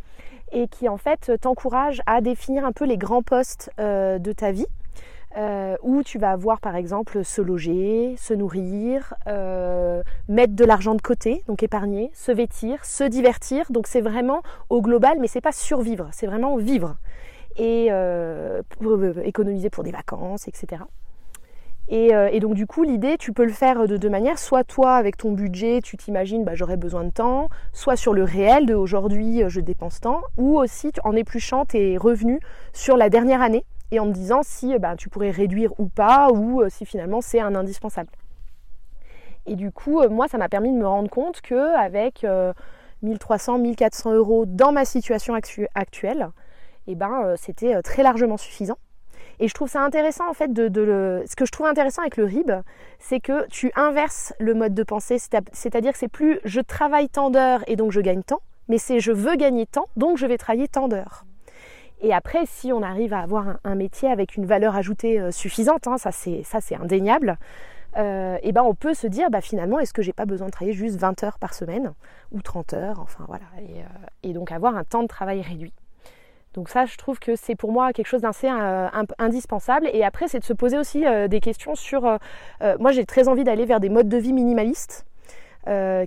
et 0.52 0.68
qui 0.68 0.90
en 0.90 0.98
fait 0.98 1.32
t'encourage 1.40 2.02
à 2.04 2.20
définir 2.20 2.66
un 2.66 2.72
peu 2.72 2.84
les 2.84 2.98
grands 2.98 3.22
postes 3.22 3.70
euh, 3.80 4.18
de 4.18 4.32
ta 4.32 4.52
vie. 4.52 4.66
Euh, 5.36 5.76
où 5.82 6.02
tu 6.02 6.18
vas 6.18 6.30
avoir 6.30 6.60
par 6.60 6.76
exemple 6.76 7.22
se 7.22 7.42
loger, 7.42 8.14
se 8.16 8.32
nourrir, 8.32 9.12
mettre 10.28 10.54
de 10.54 10.64
l'argent 10.64 10.94
de 10.94 11.02
côté, 11.02 11.44
donc 11.46 11.62
épargner, 11.62 12.10
se 12.14 12.32
vêtir, 12.32 12.84
se 12.84 13.04
divertir. 13.04 13.70
Donc 13.70 13.86
c'est 13.86 14.00
vraiment 14.00 14.42
au 14.70 14.80
global, 14.80 15.18
mais 15.20 15.26
c'est 15.26 15.42
pas 15.42 15.52
survivre, 15.52 16.08
c'est 16.12 16.26
vraiment 16.26 16.56
vivre 16.56 16.96
et 17.56 17.88
euh, 17.90 18.62
pour, 18.68 18.92
euh, 18.92 19.14
économiser 19.24 19.70
pour 19.70 19.84
des 19.84 19.90
vacances, 19.90 20.48
etc. 20.48 20.82
Euh, 21.92 22.28
et, 22.32 22.40
donc 22.40 22.54
du 22.54 22.66
coup, 22.66 22.82
l'idée, 22.82 23.16
tu 23.16 23.32
peux 23.32 23.44
le 23.44 23.52
faire 23.52 23.86
de 23.86 23.96
deux 23.96 24.10
manières. 24.10 24.38
Soit 24.38 24.64
toi, 24.64 24.96
avec 24.96 25.16
ton 25.16 25.32
budget, 25.32 25.80
tu 25.82 25.96
t'imagines, 25.96 26.44
bah, 26.44 26.54
j'aurais 26.54 26.76
besoin 26.76 27.04
de 27.04 27.10
temps. 27.10 27.48
Soit 27.72 27.96
sur 27.96 28.12
le 28.12 28.24
réel 28.24 28.66
de 28.66 28.74
aujourd'hui, 28.74 29.42
je 29.46 29.60
dépense 29.60 30.00
tant. 30.00 30.22
Ou 30.36 30.58
aussi 30.58 30.90
en 31.04 31.14
épluchant 31.14 31.64
tes 31.64 31.96
revenus 31.96 32.40
sur 32.72 32.96
la 32.96 33.08
dernière 33.08 33.40
année 33.40 33.64
et 33.90 34.00
en 34.00 34.06
me 34.06 34.12
disant 34.12 34.42
si 34.42 34.78
bah, 34.78 34.96
tu 34.96 35.08
pourrais 35.08 35.30
réduire 35.30 35.72
ou 35.78 35.86
pas, 35.86 36.30
ou 36.30 36.62
si 36.68 36.84
finalement 36.84 37.20
c'est 37.20 37.40
un 37.40 37.54
indispensable. 37.54 38.10
Et 39.46 39.54
du 39.54 39.70
coup, 39.70 40.02
moi, 40.08 40.26
ça 40.26 40.38
m'a 40.38 40.48
permis 40.48 40.72
de 40.72 40.76
me 40.76 40.88
rendre 40.88 41.08
compte 41.08 41.40
que 41.40 41.76
avec 41.76 42.26
1300, 43.02 43.58
1400 43.58 44.12
euros 44.14 44.44
dans 44.46 44.72
ma 44.72 44.84
situation 44.84 45.34
actuelle, 45.74 46.30
eh 46.86 46.94
ben, 46.94 47.22
euh, 47.24 47.34
c'était 47.36 47.74
euh, 47.74 47.82
très 47.82 48.02
largement 48.02 48.36
suffisant. 48.36 48.78
Et 49.38 49.48
je 49.48 49.54
trouve 49.54 49.68
ça 49.68 49.82
intéressant 49.82 50.28
en 50.30 50.32
fait 50.32 50.52
de, 50.52 51.22
ce 51.28 51.36
que 51.36 51.44
je 51.44 51.52
trouve 51.52 51.66
intéressant 51.66 52.00
avec 52.00 52.16
le 52.16 52.24
RIB, 52.24 52.52
c'est 52.98 53.20
que 53.20 53.46
tu 53.48 53.70
inverses 53.76 54.32
le 54.38 54.54
mode 54.54 54.72
de 54.72 54.82
pensée, 54.82 55.18
c'est-à-dire 55.18 55.92
que 55.92 55.98
c'est 55.98 56.08
plus 56.08 56.40
je 56.44 56.60
travaille 56.60 57.10
tant 57.10 57.28
d'heures 57.28 57.62
et 57.66 57.76
donc 57.76 57.92
je 57.92 58.00
gagne 58.00 58.22
tant, 58.22 58.40
mais 58.68 58.78
c'est 58.78 58.98
je 58.98 59.12
veux 59.12 59.36
gagner 59.36 59.66
tant, 59.66 59.88
donc 59.96 60.16
je 60.16 60.24
vais 60.24 60.38
travailler 60.38 60.68
tant 60.68 60.88
d'heures. 60.88 61.26
Et 62.00 62.12
après, 62.12 62.44
si 62.46 62.72
on 62.72 62.82
arrive 62.82 63.14
à 63.14 63.20
avoir 63.20 63.56
un, 63.64 63.74
métier 63.74 64.10
avec 64.10 64.36
une 64.36 64.46
valeur 64.46 64.76
ajoutée 64.76 65.20
euh, 65.20 65.30
suffisante, 65.30 65.86
hein, 65.86 65.96
ça 65.98 66.10
c'est 66.12 66.76
indéniable. 66.76 67.38
et 67.96 68.38
eh 68.42 68.52
ben 68.52 68.62
on 68.62 68.74
peut 68.74 68.94
se 68.94 69.06
dire 69.06 69.30
bah 69.30 69.40
finalement 69.40 69.78
est-ce 69.78 69.94
que 69.94 70.02
j'ai 70.02 70.12
pas 70.12 70.26
besoin 70.26 70.48
de 70.48 70.52
travailler 70.52 70.76
juste 70.76 70.96
20 70.96 71.24
heures 71.24 71.38
par 71.38 71.54
semaine 71.54 71.94
ou 72.32 72.42
30 72.42 72.74
heures, 72.74 73.00
enfin 73.00 73.24
voilà, 73.26 73.46
et 74.22 74.32
donc 74.34 74.52
avoir 74.52 74.76
un 74.76 74.84
temps 74.84 75.02
de 75.02 75.08
travail 75.08 75.40
réduit. 75.40 75.72
Donc 76.56 76.70
ça, 76.70 76.86
je 76.86 76.96
trouve 76.96 77.18
que 77.18 77.36
c'est 77.36 77.54
pour 77.54 77.70
moi 77.70 77.92
quelque 77.92 78.06
chose 78.06 78.22
d'assez 78.22 78.48
euh, 78.48 78.88
indispensable. 79.18 79.90
Et 79.92 80.02
après, 80.02 80.26
c'est 80.26 80.38
de 80.38 80.44
se 80.44 80.54
poser 80.54 80.78
aussi 80.78 81.06
euh, 81.06 81.28
des 81.28 81.40
questions 81.40 81.74
sur... 81.74 82.06
Euh, 82.06 82.76
moi, 82.80 82.92
j'ai 82.92 83.04
très 83.04 83.28
envie 83.28 83.44
d'aller 83.44 83.66
vers 83.66 83.78
des 83.78 83.90
modes 83.90 84.08
de 84.08 84.16
vie 84.16 84.32
minimalistes 84.32 85.04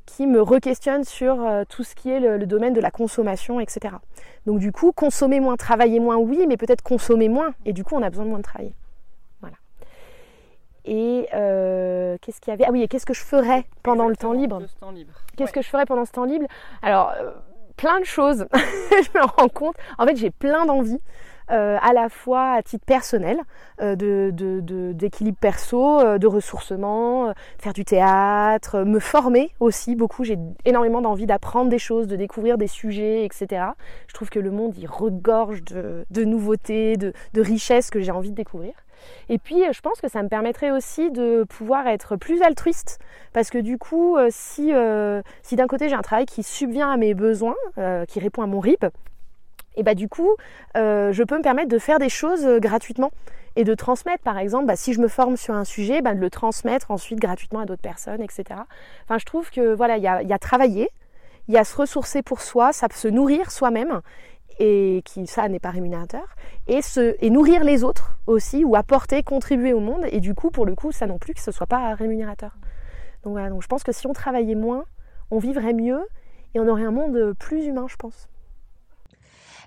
qui 0.06 0.28
me 0.28 0.42
requestionnent 0.42 1.04
sur 1.04 1.46
tout 1.68 1.84
ce 1.84 1.96
qui 1.96 2.10
est 2.10 2.20
le, 2.20 2.46
domaine 2.46 2.74
de 2.74 2.82
la 2.82 2.92
consommation, 2.92 3.60
etc. 3.60 3.96
Donc 4.46 4.60
du 4.60 4.72
coup, 4.72 4.92
consommer 4.92 5.40
moins, 5.40 5.58
travailler 5.58 6.00
moins, 6.00 6.18
oui, 6.18 6.46
mais 6.48 6.58
peut-être 6.58 6.82
consommer 6.82 7.30
moins. 7.30 7.54
Et 7.66 7.74
du 7.74 7.84
coup, 7.84 7.96
on 7.96 8.02
a 8.02 8.10
besoin 8.10 8.26
de 8.26 8.30
moins 8.30 8.40
de 8.40 8.44
travailler. 8.44 8.74
Voilà. 9.42 9.58
Et 10.86 11.28
qu'est-ce 12.22 12.40
qu'il 12.40 12.52
y 12.52 12.54
avait? 12.54 12.66
Ah 12.66 12.72
oui, 12.72 12.84
et 12.84 12.88
qu'est-ce 12.88 13.06
que 13.06 13.14
je 13.14 13.24
ferais 13.24 13.66
pendant 13.84 14.08
le 14.08 14.16
temps 14.16 14.34
libre, 14.34 14.62
libre. 14.94 15.14
Qu'est-ce 15.36 15.54
que 15.54 15.62
je 15.62 15.68
ferais 15.68 15.86
pendant 15.86 16.06
ce 16.06 16.12
temps 16.12 16.26
libre? 16.26 16.48
Alors 16.82 17.14
plein 17.80 18.00
de 18.00 18.06
choses. 18.06 18.46
je 18.54 19.18
me 19.18 19.26
rends 19.26 19.48
compte. 19.48 19.76
En 19.98 20.06
fait, 20.06 20.18
j'ai 20.18 20.32
plein 20.32 20.66
d'envies. 20.66 21.02
Euh, 21.52 21.78
à 21.82 21.94
la 21.94 22.10
fois 22.10 22.52
à 22.52 22.62
titre 22.62 22.86
personnel, 22.86 23.40
euh, 23.82 23.96
d'équilibre 23.96 25.36
de, 25.36 25.40
perso, 25.40 26.00
euh, 26.00 26.18
de 26.20 26.28
ressourcement, 26.28 27.34
faire 27.58 27.74
du 27.74 27.84
théâtre, 27.84 28.84
me 28.84 29.00
former 29.00 29.52
aussi 29.60 29.96
beaucoup. 29.96 30.24
J'ai 30.24 30.38
énormément 30.66 31.02
d'envie 31.02 31.26
d'apprendre 31.26 31.70
des 31.70 31.80
choses, 31.80 32.08
de 32.08 32.16
découvrir 32.16 32.60
des 32.60 32.68
sujets, 32.68 33.26
etc. 33.26 33.64
Je 34.08 34.14
trouve 34.14 34.30
que 34.30 34.40
le 34.40 34.52
monde 34.52 34.78
y 34.78 34.86
regorge 34.86 35.64
de, 35.64 36.24
nouveautés, 36.24 36.98
de, 36.98 37.14
richesses 37.36 37.90
que 37.90 38.00
j'ai 38.00 38.12
envie 38.12 38.30
de 38.32 38.36
découvrir. 38.36 38.74
Et 39.30 39.40
puis, 39.40 39.64
je 39.72 39.80
pense 39.80 40.02
que 40.02 40.10
ça 40.10 40.22
me 40.22 40.28
permettrait 40.28 40.72
aussi 40.72 41.10
de 41.10 41.46
pouvoir 41.46 41.88
être 41.88 42.16
plus 42.16 42.42
altruiste. 42.42 43.00
Parce 43.34 43.50
que 43.50 43.58
du 43.58 43.78
coup, 43.78 44.18
si, 44.30 44.72
si 45.42 45.56
d'un 45.56 45.68
côté 45.68 45.90
j'ai 45.90 45.96
un 45.96 46.02
travail 46.02 46.26
qui 46.26 46.44
subvient 46.44 46.82
à 46.82 46.98
mes 46.98 47.14
besoins, 47.14 47.56
qui 48.08 48.20
répond 48.20 48.42
à 48.42 48.48
mon 48.48 48.60
RIP, 48.60 48.86
et 49.80 49.84
bah 49.84 49.96
du 49.96 50.10
coup, 50.10 50.36
je 50.76 51.24
peux 51.24 51.38
me 51.38 51.42
permettre 51.42 51.70
de 51.70 51.80
faire 51.80 52.00
des 52.00 52.10
choses 52.10 52.46
gratuitement 52.60 53.12
et 53.56 53.64
de 53.64 53.74
transmettre, 53.74 54.24
par 54.24 54.38
exemple, 54.38 54.68
bah, 54.68 54.76
si 54.76 54.94
je 54.94 55.02
me 55.02 55.08
forme 55.08 55.36
sur 55.36 55.54
un 55.54 55.66
sujet, 55.66 56.02
bah, 56.02 56.14
de 56.14 56.20
le 56.20 56.30
transmettre 56.30 56.92
ensuite 56.92 57.20
gratuitement 57.20 57.60
à 57.60 57.66
d'autres 57.66 57.82
personnes, 57.82 58.22
etc. 58.22 58.62
Enfin, 59.04 59.18
je 59.18 59.26
trouve 59.26 59.50
que 59.52 59.74
voilà, 59.74 59.98
il 59.98 60.04
y 60.04 60.08
a, 60.08 60.40
travailler, 60.40 60.90
il 61.48 61.56
y 61.56 61.58
a 61.58 61.64
se 61.64 61.76
ressourcer 61.76 62.22
pour 62.22 62.42
soi, 62.42 62.72
ça 62.72 62.88
se 62.94 63.08
nourrir 63.08 63.52
soi-même, 63.52 64.02
et 64.60 65.02
qui 65.06 65.26
ça 65.28 65.48
n'est 65.48 65.60
pas 65.60 65.72
rémunérateur 65.72 66.36
et 66.68 66.82
se 66.82 67.16
et 67.24 67.30
nourrir 67.30 67.64
les 67.64 67.86
autres 67.86 68.18
aussi 68.28 68.66
ou 68.66 68.76
apporter 68.76 69.24
contribuer 69.24 69.72
au 69.72 69.80
monde. 69.80 70.06
Et 70.12 70.20
du 70.20 70.36
coup 70.36 70.52
pour 70.52 70.66
le 70.66 70.76
coup 70.76 70.92
ça 70.92 71.08
non 71.08 71.18
plus 71.18 71.34
que 71.34 71.40
ce 71.40 71.52
soit 71.52 71.66
pas 71.66 71.96
rémunérateur. 71.96 72.58
Donc 73.24 73.34
voilà 73.34 73.50
donc 73.50 73.62
je 73.62 73.68
pense 73.68 73.84
que 73.84 73.94
si 73.94 74.06
on 74.06 74.12
travaillait 74.12 74.56
moins 74.56 74.84
on 75.32 75.40
vivrait 75.40 75.72
mieux 75.72 76.06
et 76.56 76.60
on 76.60 76.68
aurait 76.68 76.84
un 76.84 76.92
monde 76.92 77.34
plus 77.40 77.68
humain 77.68 77.86
je 77.90 77.96
pense 77.96 78.28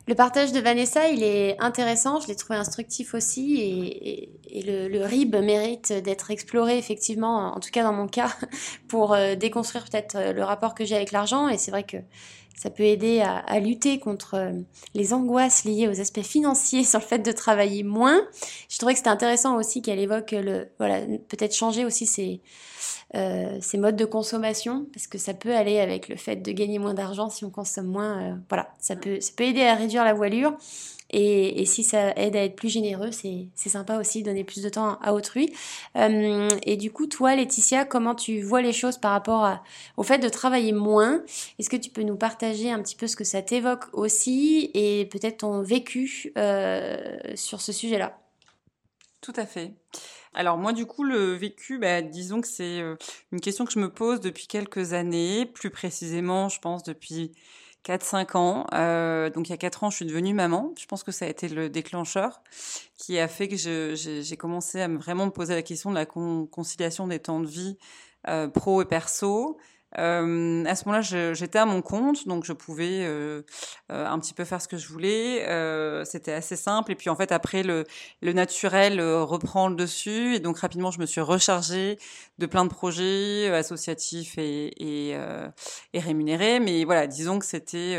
Le 0.08 0.16
partage 0.16 0.50
de 0.52 0.58
Vanessa, 0.58 1.08
il 1.08 1.22
est 1.22 1.56
intéressant, 1.60 2.18
je 2.18 2.26
l'ai 2.26 2.34
trouvé 2.34 2.58
instructif 2.58 3.14
aussi 3.14 3.60
et, 3.60 4.30
le, 4.64 5.04
RIB 5.04 5.36
mérite 5.36 5.92
d'être 5.92 6.30
exploré 6.30 6.76
effectivement, 6.76 7.54
en 7.54 7.60
tout 7.60 7.70
cas 7.70 7.84
dans 7.84 7.92
mon 7.92 8.08
cas, 8.08 8.34
pour 8.88 9.14
euh, 9.14 9.36
déconstruire 9.36 9.84
peut-être 9.84 10.16
euh, 10.16 10.32
le 10.32 10.42
rapport 10.42 10.74
que 10.74 10.84
j'ai 10.84 10.96
avec 10.96 11.12
l'argent. 11.12 11.48
Et 11.48 11.56
c'est 11.56 11.70
vrai 11.70 11.84
que 11.84 11.98
ça 12.56 12.70
peut 12.70 12.84
aider 12.84 13.20
à, 13.20 13.58
lutter 13.60 13.98
contre 13.98 14.34
euh, 14.34 14.52
les 14.94 15.12
angoisses 15.12 15.64
liées 15.64 15.88
aux 15.88 16.00
aspects 16.00 16.22
financiers 16.22 16.84
sur 16.84 17.00
le 17.00 17.04
fait 17.04 17.18
de 17.18 17.32
travailler 17.32 17.82
moins. 17.82 18.20
Je 18.68 18.78
trouvais 18.78 18.92
que 18.92 18.98
c'était 18.98 19.10
intéressant 19.10 19.56
aussi 19.56 19.82
qu'elle 19.82 19.98
évoque 19.98 20.32
le, 20.32 20.68
voilà, 20.78 21.00
peut-être 21.28 21.54
changer 21.54 21.84
aussi 21.84 22.06
ses, 22.06 22.40
euh, 23.14 23.58
ces 23.60 23.76
modes 23.76 23.96
de 23.96 24.06
consommation, 24.06 24.86
parce 24.94 25.06
que 25.06 25.18
ça 25.18 25.34
peut 25.34 25.54
aller 25.54 25.80
avec 25.80 26.08
le 26.08 26.16
fait 26.16 26.36
de 26.36 26.52
gagner 26.52 26.78
moins 26.78 26.94
d'argent 26.94 27.28
si 27.28 27.44
on 27.44 27.50
consomme 27.50 27.86
moins. 27.86 28.22
Euh, 28.22 28.34
voilà, 28.48 28.74
ça 28.78 28.96
peut, 28.96 29.20
ça 29.20 29.32
peut 29.36 29.44
aider 29.44 29.64
à 29.64 29.74
réduire 29.74 30.04
la 30.04 30.14
voilure. 30.14 30.56
Et, 31.12 31.64
si 31.66 31.84
ça 31.84 32.12
aide 32.16 32.36
à 32.36 32.44
être 32.44 32.56
plus 32.56 32.68
généreux, 32.68 33.10
c'est 33.12 33.68
sympa 33.68 33.98
aussi, 33.98 34.22
donner 34.22 34.44
plus 34.44 34.62
de 34.62 34.68
temps 34.68 34.98
à 35.02 35.12
autrui. 35.12 35.52
Euh, 35.96 36.48
et 36.64 36.76
du 36.76 36.90
coup, 36.90 37.06
toi, 37.06 37.34
Laetitia, 37.34 37.84
comment 37.84 38.14
tu 38.14 38.40
vois 38.40 38.62
les 38.62 38.72
choses 38.72 38.98
par 38.98 39.12
rapport 39.12 39.58
au 39.96 40.02
fait 40.02 40.18
de 40.18 40.28
travailler 40.28 40.72
moins? 40.72 41.22
Est-ce 41.58 41.70
que 41.70 41.76
tu 41.76 41.90
peux 41.90 42.02
nous 42.02 42.16
partager 42.16 42.70
un 42.70 42.82
petit 42.82 42.96
peu 42.96 43.06
ce 43.06 43.16
que 43.16 43.24
ça 43.24 43.42
t'évoque 43.42 43.84
aussi 43.92 44.70
et 44.74 45.06
peut-être 45.06 45.38
ton 45.38 45.62
vécu 45.62 46.32
euh, 46.38 47.18
sur 47.34 47.60
ce 47.60 47.72
sujet-là? 47.72 48.18
Tout 49.20 49.34
à 49.36 49.46
fait. 49.46 49.72
Alors 50.34 50.56
moi 50.56 50.72
du 50.72 50.86
coup 50.86 51.04
le 51.04 51.34
vécu, 51.34 51.78
bah, 51.78 52.00
disons 52.00 52.40
que 52.40 52.48
c'est 52.48 52.80
euh, 52.80 52.96
une 53.32 53.40
question 53.40 53.66
que 53.66 53.72
je 53.72 53.78
me 53.78 53.90
pose 53.90 54.20
depuis 54.20 54.46
quelques 54.46 54.94
années, 54.94 55.44
plus 55.46 55.70
précisément 55.70 56.48
je 56.48 56.58
pense 56.58 56.82
depuis 56.82 57.32
4-5 57.84 58.36
ans. 58.36 58.66
Euh, 58.74 59.30
donc 59.30 59.48
il 59.48 59.50
y 59.50 59.54
a 59.54 59.58
4 59.58 59.84
ans 59.84 59.90
je 59.90 59.96
suis 59.96 60.06
devenue 60.06 60.34
maman. 60.34 60.72
Je 60.78 60.86
pense 60.86 61.02
que 61.02 61.12
ça 61.12 61.24
a 61.24 61.28
été 61.28 61.48
le 61.48 61.68
déclencheur 61.68 62.42
qui 62.96 63.18
a 63.18 63.28
fait 63.28 63.48
que 63.48 63.56
j'ai 63.56 64.36
commencé 64.36 64.80
à 64.80 64.88
me 64.88 64.98
vraiment 64.98 65.26
me 65.26 65.30
poser 65.30 65.54
la 65.54 65.62
question 65.62 65.90
de 65.90 65.96
la 65.96 66.06
conciliation 66.06 67.06
des 67.06 67.18
temps 67.18 67.40
de 67.40 67.46
vie 67.46 67.76
euh, 68.28 68.48
pro 68.48 68.82
et 68.82 68.84
perso. 68.84 69.58
Euh, 69.98 70.64
à 70.64 70.74
ce 70.74 70.84
moment-là, 70.86 71.32
j'étais 71.34 71.58
à 71.58 71.66
mon 71.66 71.82
compte, 71.82 72.26
donc 72.26 72.44
je 72.44 72.52
pouvais 72.52 73.04
euh, 73.04 73.42
euh, 73.90 74.06
un 74.06 74.18
petit 74.18 74.32
peu 74.32 74.44
faire 74.44 74.62
ce 74.62 74.68
que 74.68 74.76
je 74.76 74.88
voulais. 74.88 75.46
Euh, 75.48 76.04
C'était 76.04 76.32
assez 76.32 76.56
simple. 76.56 76.92
Et 76.92 76.94
puis 76.94 77.10
en 77.10 77.16
fait, 77.16 77.30
après, 77.30 77.62
le, 77.62 77.84
le 78.22 78.32
naturel 78.32 79.00
euh, 79.00 79.22
reprend 79.22 79.68
le 79.68 79.76
dessus. 79.76 80.36
Et 80.36 80.40
donc 80.40 80.58
rapidement, 80.58 80.90
je 80.90 80.98
me 80.98 81.06
suis 81.06 81.20
rechargée 81.20 81.98
de 82.38 82.46
plein 82.46 82.64
de 82.64 82.70
projets 82.70 83.52
associatifs 83.52 84.38
et, 84.38 85.10
et, 85.12 85.16
et 85.92 86.00
rémunérés. 86.00 86.58
Mais 86.58 86.84
voilà, 86.84 87.06
disons 87.06 87.38
que 87.38 87.44
c'était... 87.44 87.96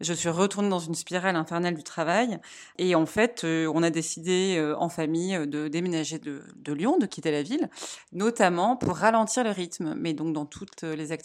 je 0.00 0.12
suis 0.12 0.28
retournée 0.28 0.68
dans 0.68 0.78
une 0.78 0.94
spirale 0.94 1.34
infernale 1.34 1.74
du 1.74 1.82
travail. 1.82 2.38
Et 2.78 2.94
en 2.94 3.06
fait, 3.06 3.44
on 3.44 3.82
a 3.82 3.90
décidé 3.90 4.62
en 4.78 4.88
famille 4.88 5.46
de 5.46 5.66
déménager 5.68 6.18
de, 6.18 6.42
de 6.54 6.72
Lyon, 6.72 6.98
de 6.98 7.06
quitter 7.06 7.32
la 7.32 7.42
ville, 7.42 7.70
notamment 8.12 8.76
pour 8.76 8.96
ralentir 8.96 9.42
le 9.42 9.50
rythme, 9.50 9.94
mais 9.96 10.12
donc 10.12 10.32
dans 10.32 10.46
toutes 10.46 10.82
les 10.82 11.10
activités 11.10 11.21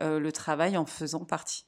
euh, 0.00 0.18
le 0.18 0.32
travail 0.32 0.76
en 0.76 0.86
faisant 0.86 1.24
partie. 1.24 1.66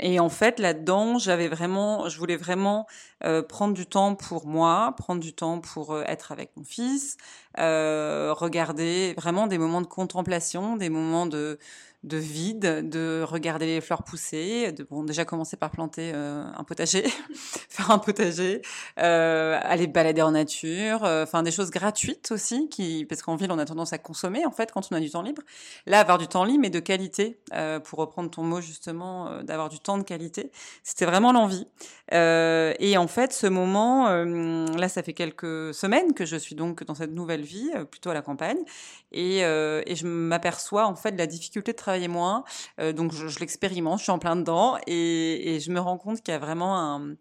Et 0.00 0.20
en 0.20 0.28
fait, 0.28 0.58
là-dedans, 0.60 1.18
j'avais 1.18 1.48
vraiment, 1.48 2.08
je 2.08 2.18
voulais 2.18 2.36
vraiment 2.36 2.86
euh, 3.24 3.42
prendre 3.42 3.74
du 3.74 3.86
temps 3.86 4.14
pour 4.14 4.46
moi, 4.46 4.94
prendre 4.96 5.20
du 5.20 5.32
temps 5.32 5.60
pour 5.60 5.92
euh, 5.92 6.04
être 6.06 6.32
avec 6.32 6.50
mon 6.56 6.64
fils, 6.64 7.16
regarder 7.56 9.14
vraiment 9.16 9.46
des 9.48 9.58
moments 9.58 9.80
de 9.80 9.86
contemplation, 9.86 10.76
des 10.76 10.90
moments 10.90 11.26
de 11.26 11.58
de 12.04 12.16
vide, 12.16 12.88
de 12.88 13.24
regarder 13.26 13.66
les 13.66 13.80
fleurs 13.80 14.04
pousser, 14.04 14.70
de 14.70 14.84
bon 14.84 15.02
déjà 15.02 15.24
commencer 15.24 15.56
par 15.56 15.70
planter 15.70 16.12
euh, 16.14 16.44
un 16.56 16.62
potager, 16.62 17.02
faire 17.68 17.90
un 17.90 17.98
potager, 17.98 18.62
euh, 19.00 19.58
aller 19.62 19.88
balader 19.88 20.22
en 20.22 20.30
nature, 20.30 21.04
euh, 21.04 21.24
enfin 21.24 21.42
des 21.42 21.50
choses 21.50 21.70
gratuites 21.70 22.30
aussi, 22.30 22.68
qui 22.68 23.04
parce 23.04 23.22
qu'en 23.22 23.34
ville 23.34 23.50
on 23.50 23.58
a 23.58 23.64
tendance 23.64 23.92
à 23.92 23.98
consommer 23.98 24.46
en 24.46 24.52
fait 24.52 24.70
quand 24.70 24.88
on 24.92 24.94
a 24.94 25.00
du 25.00 25.10
temps 25.10 25.22
libre. 25.22 25.42
Là 25.86 25.98
avoir 25.98 26.18
du 26.18 26.28
temps 26.28 26.44
libre 26.44 26.60
mais 26.62 26.70
de 26.70 26.80
qualité, 26.80 27.40
pour 27.84 27.98
reprendre 27.98 28.30
ton 28.30 28.42
mot 28.42 28.60
justement, 28.60 29.42
d'avoir 29.42 29.68
du 29.68 29.80
temps 29.80 29.87
de 29.96 30.02
qualité, 30.02 30.50
c'était 30.82 31.06
vraiment 31.06 31.32
l'envie. 31.32 31.66
et 32.12 32.96
en 32.98 33.06
fait 33.06 33.32
ce 33.32 33.46
moment, 33.46 34.08
là 34.08 34.88
ça 34.88 35.02
fait 35.02 35.14
quelques 35.14 35.72
semaines 35.72 36.12
que 36.12 36.26
je 36.26 36.36
suis 36.36 36.54
donc 36.54 36.84
dans 36.84 36.94
cette 36.94 37.12
nouvelle 37.12 37.42
vie, 37.42 37.70
plutôt 37.90 38.10
à 38.10 38.14
la 38.14 38.22
campagne, 38.22 38.58
et, 39.12 39.40
je 39.40 40.06
m'aperçois 40.06 40.86
en 40.86 40.94
fait 40.94 41.12
de 41.12 41.18
la 41.18 41.26
difficulté 41.26 41.72
de 41.72 41.76
travailler 41.76 42.08
moins. 42.08 42.44
Euh, 42.80 42.92
donc 42.92 43.12
je, 43.12 43.38
l'expérimente, 43.38 43.98
je 43.98 44.04
suis 44.04 44.12
en 44.12 44.18
plein 44.18 44.36
dedans 44.36 44.78
et, 44.86 45.58
je 45.60 45.70
me 45.70 45.80
rends 45.80 45.98
compte 45.98 46.20
qu'il 46.22 46.32
y 46.32 46.36
a 46.36 46.38
vraiment 46.38 46.78
un, 46.78 47.14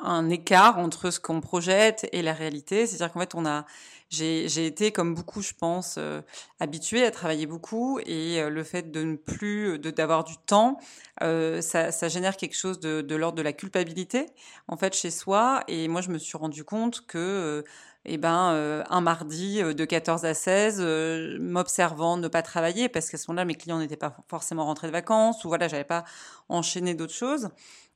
un 0.00 0.28
écart 0.30 0.78
entre 0.78 1.10
ce 1.10 1.20
qu'on 1.20 1.40
projette 1.40 2.08
et 2.12 2.22
la 2.22 2.32
réalité. 2.32 2.86
C'est-à-dire 2.86 3.12
qu'en 3.12 3.20
fait, 3.20 3.34
on 3.34 3.46
a, 3.46 3.64
j'ai 4.10 4.66
été, 4.66 4.92
comme 4.92 5.14
beaucoup, 5.14 5.40
je 5.40 5.52
pense, 5.58 5.94
euh, 5.98 6.20
habituée 6.58 7.04
à 7.04 7.10
travailler 7.10 7.46
beaucoup 7.46 8.00
et 8.00 8.40
euh, 8.42 8.50
le 8.50 8.64
fait 8.64 8.90
de 8.90 9.02
ne 9.02 9.16
plus, 9.16 9.78
d'avoir 9.78 10.24
du 10.24 10.36
temps, 10.36 10.78
ça, 11.20 11.92
ça, 11.92 12.08
génère 12.08 12.36
quelque 12.36 12.56
chose 12.56 12.80
de, 12.80 13.02
de 13.02 13.14
l'ordre 13.14 13.36
de 13.38 13.42
la 13.42 13.52
culpabilité, 13.52 14.26
en 14.68 14.76
fait, 14.76 14.94
chez 14.94 15.10
soi. 15.10 15.62
Et 15.68 15.86
moi, 15.86 16.00
je 16.00 16.10
me 16.10 16.18
suis 16.18 16.36
rendu 16.36 16.64
compte 16.64 17.06
que 17.06 17.64
eh 18.06 18.16
ben, 18.16 18.52
euh, 18.52 18.82
un 18.88 19.02
mardi 19.02 19.62
euh, 19.62 19.74
de 19.74 19.84
14 19.84 20.24
à 20.24 20.32
16, 20.32 20.78
euh, 20.80 21.36
m'observant 21.38 22.16
ne 22.16 22.28
pas 22.28 22.40
travailler 22.42 22.88
parce 22.88 23.10
qu'à 23.10 23.18
ce 23.18 23.30
moment-là, 23.30 23.44
mes 23.44 23.54
clients 23.54 23.78
n'étaient 23.78 23.96
pas 23.96 24.16
forcément 24.28 24.64
rentrés 24.64 24.86
de 24.86 24.92
vacances 24.92 25.44
ou 25.44 25.48
voilà, 25.48 25.68
j'avais 25.68 25.84
pas 25.84 26.04
enchaîné 26.48 26.94
d'autres 26.94 27.12
choses. 27.12 27.50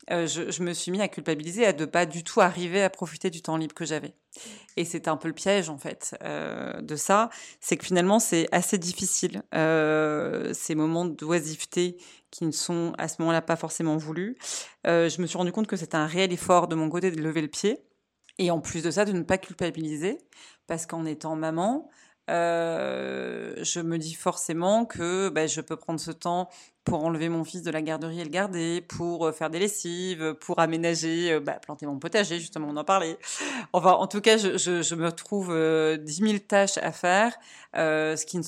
Je, 0.09 0.51
je, 0.51 0.63
me 0.63 0.73
suis 0.73 0.91
mis 0.91 1.01
à 1.01 1.09
culpabiliser, 1.09 1.65
à 1.67 1.73
ne 1.73 1.85
pas 1.87 2.05
du 2.07 2.25
tout 2.25 2.41
arriver 2.41 2.83
à 2.83 2.91
profiter 2.91 3.31
du 3.31 3.41
temps 3.43 3.57
libre 3.57 3.75
que 3.75 3.85
j'avais. 3.85 4.15
Et 4.77 4.85
c'est 4.85 5.09
un 5.09 5.17
peu 5.17 5.29
le 5.29 5.35
piège 5.35 5.71
en 5.71 5.79
fait 5.79 6.15
de 6.23 6.97
ça, 6.97 7.31
c'est 7.61 7.77
que 7.77 7.85
finalement 7.85 8.19
c'est 8.19 8.49
assez 8.53 8.77
difficile 8.77 9.43
ces 9.53 10.75
moments 10.75 11.05
d'oisiveté 11.05 11.97
qui 12.31 12.45
ne 12.45 12.51
sont 12.51 12.93
à 12.99 13.09
ce 13.09 13.17
moment-là 13.21 13.43
pas 13.43 13.57
forcément 13.57 13.97
voulus. 13.97 14.37
je 14.85 15.21
me 15.23 15.27
suis 15.27 15.39
rendu 15.39 15.53
compte 15.53 15.69
que 15.69 15.77
c'était 15.77 15.97
un 15.97 16.07
réel 16.07 16.33
effort 16.33 16.69
de 16.69 16.75
mon 16.75 16.91
côté 16.91 17.11
de 17.11 17.23
lever 17.23 17.41
le 17.41 17.49
pied 17.49 17.81
et 18.39 18.51
en 18.51 18.61
plus 18.61 18.83
de 18.83 18.91
ça, 18.91 19.05
de 19.05 19.13
ne 19.13 19.23
pas 19.23 19.39
culpabiliser, 19.39 20.19
parce 20.67 20.87
qu'en 20.87 21.05
étant 21.07 21.37
maman, 21.37 21.89
euh, 22.31 23.55
je 23.63 23.81
me 23.81 23.99
dis 23.99 24.15
forcément 24.15 24.87
que 24.87 25.29
bah, 25.29 25.47
je 25.47 25.61
peux 25.61 25.77
prendre 25.77 26.01
ce 26.01 26.11
temps 26.11 26.49
pour 26.85 27.03
enlever 27.03 27.31
mon 27.31 27.45
fils 27.45 27.63
de 27.63 27.71
la 27.71 27.81
garderie 27.81 28.21
et 28.21 28.25
le 28.25 28.31
garder, 28.31 28.83
pour 28.83 29.27
euh, 29.27 29.33
faire 29.33 29.49
des 29.49 29.59
lessives, 29.59 30.35
pour 30.41 30.59
aménager, 30.59 31.33
euh, 31.33 31.41
bah, 31.41 31.55
planter 31.55 31.87
mon 31.87 31.99
potager, 31.99 32.39
justement, 32.39 32.69
on 32.69 32.77
en 32.77 32.85
parlait. 32.85 33.19
Enfin, 33.73 33.93
en 33.93 34.07
tout 34.07 34.21
cas, 34.21 34.37
je, 34.37 34.95
me 34.95 35.11
trouve 35.11 35.51
euh, 35.51 35.97
10 35.97 36.15
000 36.15 36.39
tâches 36.41 36.77
à 36.79 36.93
faire, 36.93 37.35
euh, 37.77 38.17
ce 38.17 38.27
qui 38.27 38.39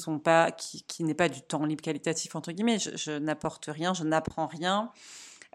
n'est 1.05 1.15
pas 1.15 1.29
du 1.29 1.41
temps 1.43 1.65
libre 1.65 1.83
qualitatif, 1.83 2.37
entre 2.37 2.53
guillemets. 2.53 2.79
Je, 2.79 3.19
n'apporte 3.19 3.67
rien, 3.67 3.95
je 3.95 4.05
n'apprends 4.05 4.47
rien 4.47 4.91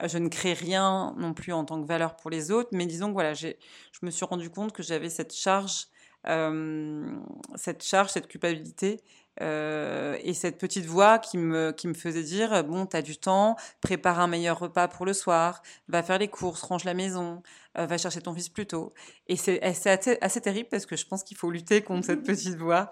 je 0.04 0.18
ne 0.18 0.30
crée 0.30 0.54
rien 0.54 1.14
non 1.18 1.36
plus 1.36 1.54
en 1.54 1.64
tant 1.64 1.80
que 1.80 1.86
valeur 1.86 2.16
pour 2.16 2.32
les 2.32 2.50
autres, 2.50 2.70
mais 2.72 2.88
disons 2.88 3.10
que 3.10 3.14
voilà, 3.14 3.36
je 3.36 3.54
me 4.02 4.10
suis 4.10 4.26
rendu 4.26 4.50
compte 4.50 4.72
que 4.72 4.82
j'avais 4.82 5.10
cette 5.10 5.32
charge, 5.32 5.86
cette 6.24 7.84
charge, 7.84 8.10
cette 8.10 8.28
culpabilité 8.28 9.04
euh, 9.40 10.18
et 10.24 10.34
cette 10.34 10.58
petite 10.58 10.86
voix 10.86 11.18
qui 11.20 11.38
me, 11.38 11.72
qui 11.72 11.88
me 11.88 11.94
faisait 11.94 12.24
dire 12.24 12.64
bon, 12.64 12.86
tu 12.86 12.98
as 12.98 13.02
du 13.02 13.18
temps, 13.18 13.56
prépare 13.80 14.20
un 14.20 14.28
meilleur 14.28 14.60
repas 14.60 14.88
pour 14.88 15.06
le 15.06 15.14
soir, 15.14 15.62
va 15.88 16.04
faire 16.04 16.18
les 16.18 16.28
courses, 16.28 16.62
range 16.64 16.84
la 16.84 16.94
maison, 16.94 17.42
euh, 17.78 17.86
va 17.86 17.98
chercher 17.98 18.22
ton 18.22 18.34
fils 18.34 18.50
plus 18.50 18.68
tôt. 18.68 18.94
Et 19.28 19.38
c'est 19.38 19.62
assez, 19.62 20.18
assez, 20.22 20.42
terrible 20.42 20.70
parce 20.70 20.86
que 20.86 20.96
je 20.96 21.06
pense 21.06 21.24
qu'il 21.24 21.38
faut 21.38 21.50
lutter 21.50 21.82
contre 21.82 22.06
cette 22.08 22.24
petite 22.24 22.56
voix 22.58 22.92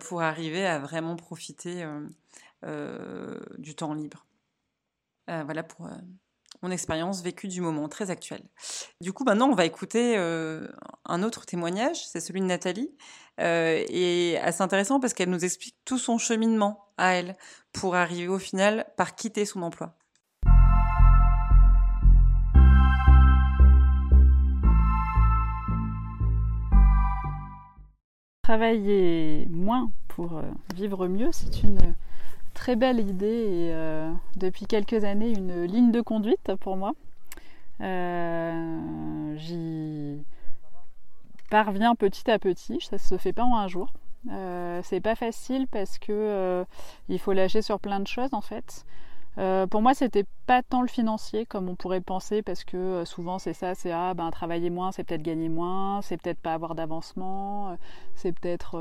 pour 0.00 0.22
arriver 0.22 0.66
à 0.66 0.78
vraiment 0.78 1.16
profiter 1.16 1.84
du 3.58 3.74
temps 3.74 3.94
libre. 3.94 4.26
voilà 5.26 5.62
pour 5.62 5.88
mon 6.64 6.70
expérience 6.70 7.22
vécue 7.22 7.48
du 7.48 7.60
moment, 7.60 7.90
très 7.90 8.10
actuelle. 8.10 8.42
Du 9.02 9.12
coup, 9.12 9.24
maintenant, 9.24 9.50
on 9.50 9.54
va 9.54 9.66
écouter 9.66 10.16
euh, 10.16 10.66
un 11.04 11.22
autre 11.22 11.44
témoignage, 11.44 12.06
c'est 12.06 12.20
celui 12.20 12.40
de 12.40 12.46
Nathalie, 12.46 12.90
euh, 13.38 13.84
et 13.90 14.38
assez 14.38 14.62
intéressant 14.62 14.98
parce 14.98 15.12
qu'elle 15.12 15.28
nous 15.28 15.44
explique 15.44 15.76
tout 15.84 15.98
son 15.98 16.16
cheminement 16.16 16.86
à 16.96 17.16
elle 17.16 17.36
pour 17.72 17.96
arriver 17.96 18.28
au 18.28 18.38
final 18.38 18.86
par 18.96 19.14
quitter 19.14 19.44
son 19.44 19.60
emploi. 19.60 19.94
Travailler 28.42 29.46
moins 29.50 29.92
pour 30.08 30.38
euh, 30.38 30.42
vivre 30.74 31.08
mieux, 31.08 31.28
c'est 31.30 31.62
une 31.62 31.94
très 32.54 32.76
belle 32.76 33.00
idée 33.00 33.26
et 33.26 33.72
euh, 33.72 34.10
depuis 34.36 34.66
quelques 34.66 35.04
années 35.04 35.30
une 35.30 35.64
ligne 35.64 35.92
de 35.92 36.00
conduite 36.00 36.54
pour 36.60 36.76
moi. 36.76 36.92
Euh, 37.80 39.36
j'y 39.36 40.24
parviens 41.50 41.94
petit 41.94 42.30
à 42.30 42.38
petit, 42.38 42.78
ça 42.80 42.98
se 42.98 43.18
fait 43.18 43.32
pas 43.32 43.44
en 43.44 43.56
un 43.56 43.68
jour. 43.68 43.92
Euh, 44.30 44.80
c'est 44.82 45.00
pas 45.00 45.16
facile 45.16 45.66
parce 45.66 45.98
que 45.98 46.64
il 47.08 47.18
faut 47.18 47.32
lâcher 47.32 47.60
sur 47.60 47.78
plein 47.78 48.00
de 48.00 48.06
choses 48.06 48.32
en 48.32 48.40
fait. 48.40 48.86
Euh, 49.38 49.66
pour 49.66 49.82
moi, 49.82 49.94
c'était 49.94 50.24
pas 50.46 50.62
tant 50.62 50.82
le 50.82 50.88
financier 50.88 51.46
comme 51.46 51.68
on 51.68 51.74
pourrait 51.74 52.00
penser, 52.00 52.42
parce 52.42 52.64
que 52.64 52.76
euh, 52.76 53.04
souvent 53.04 53.38
c'est 53.38 53.52
ça, 53.52 53.74
c'est 53.74 53.90
ah 53.90 54.14
ben 54.14 54.30
travailler 54.30 54.70
moins, 54.70 54.92
c'est 54.92 55.04
peut-être 55.04 55.22
gagner 55.22 55.48
moins, 55.48 56.02
c'est 56.02 56.20
peut-être 56.20 56.38
pas 56.38 56.54
avoir 56.54 56.74
d'avancement, 56.74 57.70
euh, 57.70 57.76
c'est 58.14 58.32
peut-être 58.32 58.78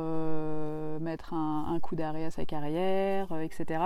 mettre 1.02 1.34
un, 1.34 1.80
coup 1.82 1.96
d'arrêt 1.96 2.26
à 2.26 2.32
sa 2.32 2.46
carrière, 2.46 3.28
etc. 3.42 3.86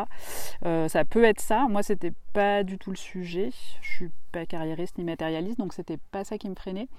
ça 0.62 1.06
peut 1.06 1.24
être 1.24 1.40
ça. 1.40 1.68
Moi, 1.70 1.84
c'était 1.84 2.14
pas 2.34 2.64
du 2.64 2.78
tout 2.78 2.92
le 2.92 2.98
sujet. 2.98 3.50
Je 3.82 3.90
suis 3.90 4.12
pas 4.32 4.46
carriériste 4.46 4.98
ni 4.98 5.04
matérialiste, 5.04 5.58
donc 5.58 5.74
c'était 5.74 5.98
pas 6.12 6.24
ça 6.24 6.38
qui 6.38 6.50
me 6.50 6.56
freinait. 6.56 6.90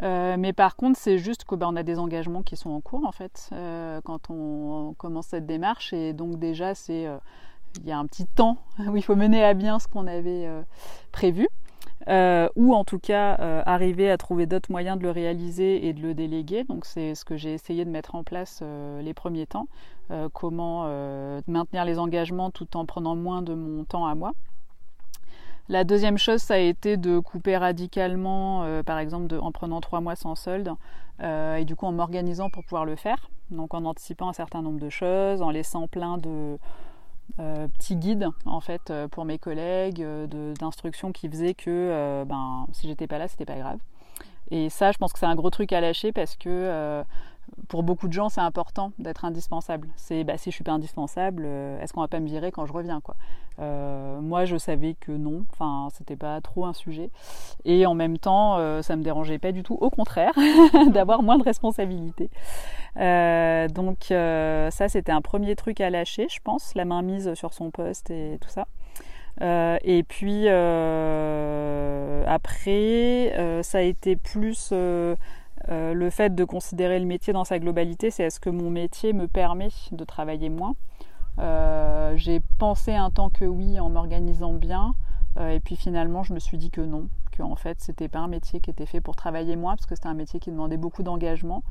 mais 0.00 0.52
par 0.52 0.76
contre, 0.76 0.98
c'est 0.98 1.18
juste 1.18 1.44
qu'on 1.44 1.56
ben, 1.56 1.74
a 1.76 1.82
des 1.82 1.98
engagements 1.98 2.42
qui 2.42 2.56
sont 2.56 2.70
en 2.70 2.80
cours 2.80 3.06
en 3.06 3.12
fait 3.12 3.50
quand 4.04 4.30
on, 4.30 4.94
commence 4.98 5.28
cette 5.28 5.46
démarche, 5.46 5.92
et 5.92 6.12
donc 6.12 6.38
déjà 6.38 6.74
c'est 6.74 7.08
il 7.82 7.88
y 7.88 7.92
a 7.92 7.98
un 7.98 8.06
petit 8.06 8.26
temps 8.26 8.58
où 8.78 8.96
il 8.96 9.02
faut 9.02 9.16
mener 9.16 9.44
à 9.44 9.54
bien 9.54 9.78
ce 9.78 9.88
qu'on 9.88 10.06
avait 10.06 10.46
euh, 10.46 10.62
prévu. 11.12 11.48
Euh, 12.08 12.48
ou 12.54 12.72
en 12.72 12.84
tout 12.84 13.00
cas 13.00 13.36
euh, 13.40 13.62
arriver 13.66 14.10
à 14.10 14.16
trouver 14.16 14.46
d'autres 14.46 14.70
moyens 14.70 14.96
de 14.96 15.02
le 15.02 15.10
réaliser 15.10 15.86
et 15.88 15.92
de 15.92 16.00
le 16.00 16.14
déléguer. 16.14 16.64
Donc 16.64 16.84
c'est 16.84 17.14
ce 17.14 17.24
que 17.24 17.36
j'ai 17.36 17.52
essayé 17.52 17.84
de 17.84 17.90
mettre 17.90 18.14
en 18.14 18.22
place 18.22 18.62
les 19.00 19.14
premiers 19.14 19.46
temps. 19.46 19.66
comment 20.32 20.84
maintenir 21.48 21.84
les 21.84 21.98
engagements 21.98 22.50
tout 22.50 22.76
en 22.76 22.86
prenant 22.86 23.16
moins 23.16 23.42
de 23.42 23.54
mon 23.54 23.84
temps 23.84 24.06
à 24.06 24.14
moi. 24.14 24.32
La 25.68 25.82
deuxième 25.82 26.16
chose, 26.16 26.42
ça 26.42 26.54
a 26.54 26.58
été 26.58 26.96
de 26.96 27.18
couper 27.18 27.56
radicalement, 27.56 28.82
par 28.84 28.98
exemple 28.98 29.34
en 29.40 29.50
prenant 29.50 29.80
trois 29.80 30.00
mois 30.00 30.14
sans 30.14 30.36
solde, 30.36 30.74
et 31.20 31.64
du 31.64 31.74
coup 31.74 31.86
en 31.86 31.92
m'organisant 31.92 32.50
pour 32.50 32.62
pouvoir 32.62 32.84
le 32.84 32.94
faire. 32.94 33.30
Donc 33.50 33.74
en 33.74 33.84
anticipant 33.84 34.28
un 34.28 34.32
certain 34.32 34.62
nombre 34.62 34.78
de 34.78 34.90
choses, 34.90 35.42
en 35.42 35.50
laissant 35.50 35.88
plein 35.88 36.18
de 36.18 36.56
euh, 37.38 37.68
petit 37.78 37.96
guide 37.96 38.28
en 38.46 38.60
fait 38.60 38.90
euh, 38.90 39.08
pour 39.08 39.24
mes 39.24 39.38
collègues 39.38 40.02
euh, 40.02 40.54
d'instructions 40.54 41.12
qui 41.12 41.28
faisaient 41.28 41.54
que 41.54 42.24
ben, 42.26 42.66
si 42.72 42.88
j'étais 42.88 43.06
pas 43.06 43.18
là 43.18 43.28
c'était 43.28 43.44
pas 43.44 43.56
grave. 43.56 43.78
Et 44.50 44.70
ça 44.70 44.92
je 44.92 44.98
pense 44.98 45.12
que 45.12 45.18
c'est 45.18 45.26
un 45.26 45.34
gros 45.34 45.50
truc 45.50 45.72
à 45.72 45.80
lâcher 45.80 46.12
parce 46.12 46.36
que 46.36 47.04
pour 47.68 47.82
beaucoup 47.82 48.08
de 48.08 48.12
gens, 48.12 48.28
c'est 48.28 48.40
important 48.40 48.92
d'être 48.98 49.24
indispensable. 49.24 49.88
C'est 49.96 50.24
bah, 50.24 50.38
si 50.38 50.50
je 50.50 50.54
suis 50.54 50.64
pas 50.64 50.72
indispensable, 50.72 51.44
euh, 51.46 51.80
est-ce 51.80 51.92
qu'on 51.92 52.00
va 52.00 52.08
pas 52.08 52.20
me 52.20 52.26
virer 52.26 52.52
quand 52.52 52.66
je 52.66 52.72
reviens 52.72 53.00
quoi? 53.00 53.16
Euh, 53.60 54.20
Moi, 54.20 54.44
je 54.44 54.56
savais 54.56 54.94
que 54.94 55.12
non. 55.12 55.44
Enfin, 55.52 55.88
c'était 55.92 56.16
pas 56.16 56.40
trop 56.40 56.66
un 56.66 56.72
sujet. 56.72 57.10
Et 57.64 57.86
en 57.86 57.94
même 57.94 58.18
temps, 58.18 58.58
euh, 58.58 58.82
ça 58.82 58.96
me 58.96 59.02
dérangeait 59.02 59.38
pas 59.38 59.52
du 59.52 59.62
tout. 59.62 59.78
Au 59.80 59.90
contraire, 59.90 60.34
d'avoir 60.88 61.22
moins 61.22 61.38
de 61.38 61.44
responsabilités. 61.44 62.30
donc 62.96 64.06
ça, 64.08 64.88
c'était 64.88 65.12
un 65.12 65.22
premier 65.22 65.56
truc 65.56 65.80
à 65.80 65.90
lâcher, 65.90 66.28
je 66.30 66.40
pense, 66.42 66.74
la 66.74 66.84
main 66.84 67.02
mise 67.02 67.34
sur 67.34 67.52
son 67.52 67.70
poste 67.70 68.10
et 68.10 68.38
tout 68.40 68.48
ça. 68.50 68.66
et 69.40 70.02
puis 70.08 70.48
après, 72.28 73.62
ça 73.62 73.78
a 73.78 73.82
été 73.82 74.16
plus 74.16 74.72
euh, 75.68 75.94
le 75.94 76.10
fait 76.10 76.34
de 76.34 76.44
considérer 76.44 76.98
le 77.00 77.06
métier 77.06 77.32
dans 77.32 77.44
sa 77.44 77.58
globalité, 77.58 78.10
c'est 78.10 78.24
est-ce 78.24 78.40
que 78.40 78.50
mon 78.50 78.70
métier 78.70 79.12
me 79.12 79.26
permet 79.26 79.68
de 79.92 80.04
travailler 80.04 80.48
moins? 80.48 80.74
Euh, 81.38 82.16
J'ai 82.16 82.40
pensé 82.58 82.94
un 82.94 83.10
temps 83.10 83.30
que 83.30 83.44
oui 83.44 83.80
en 83.80 83.90
m'organisant 83.90 84.52
bien, 84.52 84.94
euh, 85.38 85.50
et 85.50 85.60
puis 85.60 85.76
finalement 85.76 86.22
je 86.22 86.32
me 86.32 86.38
suis 86.38 86.56
dit 86.56 86.70
que 86.70 86.80
non, 86.80 87.08
que 87.32 87.42
en 87.42 87.56
fait 87.56 87.80
c'était 87.80 88.08
pas 88.08 88.20
un 88.20 88.28
métier 88.28 88.60
qui 88.60 88.70
était 88.70 88.86
fait 88.86 89.00
pour 89.00 89.16
travailler 89.16 89.56
moins, 89.56 89.74
parce 89.76 89.86
que 89.86 89.94
c'était 89.94 90.08
un 90.08 90.14
métier 90.14 90.40
qui 90.40 90.50
demandait 90.50 90.78
beaucoup 90.78 91.02
d'engagement, 91.02 91.62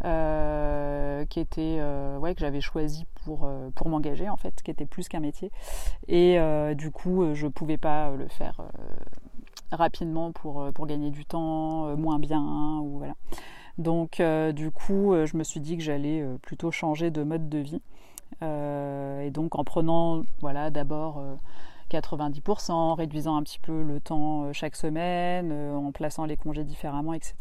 qui 0.00 1.38
était 1.40 1.78
que 1.78 2.38
j'avais 2.38 2.60
choisi 2.60 3.06
pour 3.24 3.46
m'engager 3.86 4.28
en 4.28 4.36
fait, 4.36 4.60
qui 4.64 4.70
était 4.72 4.86
plus 4.86 5.08
qu'un 5.08 5.20
métier, 5.20 5.52
et 6.08 6.38
du 6.74 6.90
coup 6.90 7.34
je 7.34 7.46
pouvais 7.46 7.78
pas 7.78 8.10
le 8.10 8.26
faire 8.26 8.60
rapidement 9.72 10.32
pour, 10.32 10.62
euh, 10.62 10.72
pour 10.72 10.86
gagner 10.86 11.10
du 11.10 11.24
temps, 11.24 11.86
euh, 11.86 11.96
moins 11.96 12.18
bien, 12.18 12.78
ou 12.82 12.98
voilà. 12.98 13.14
Donc 13.78 14.20
euh, 14.20 14.52
du 14.52 14.70
coup, 14.70 15.14
je 15.24 15.36
me 15.36 15.44
suis 15.44 15.60
dit 15.60 15.76
que 15.76 15.82
j'allais 15.82 16.22
plutôt 16.42 16.70
changer 16.70 17.10
de 17.10 17.22
mode 17.22 17.48
de 17.48 17.58
vie. 17.58 17.80
et 18.42 19.30
donc 19.30 19.58
en 19.58 19.64
prenant 19.64 20.22
voilà, 20.42 20.70
d'abord 20.70 21.22
90%, 21.90 22.72
en 22.72 22.94
réduisant 22.94 23.36
un 23.36 23.42
petit 23.42 23.58
peu 23.58 23.82
le 23.82 23.98
temps 23.98 24.52
chaque 24.52 24.76
semaine, 24.76 25.52
en 25.52 25.90
plaçant 25.90 26.26
les 26.26 26.36
congés 26.36 26.64
différemment, 26.64 27.14
etc. 27.14 27.34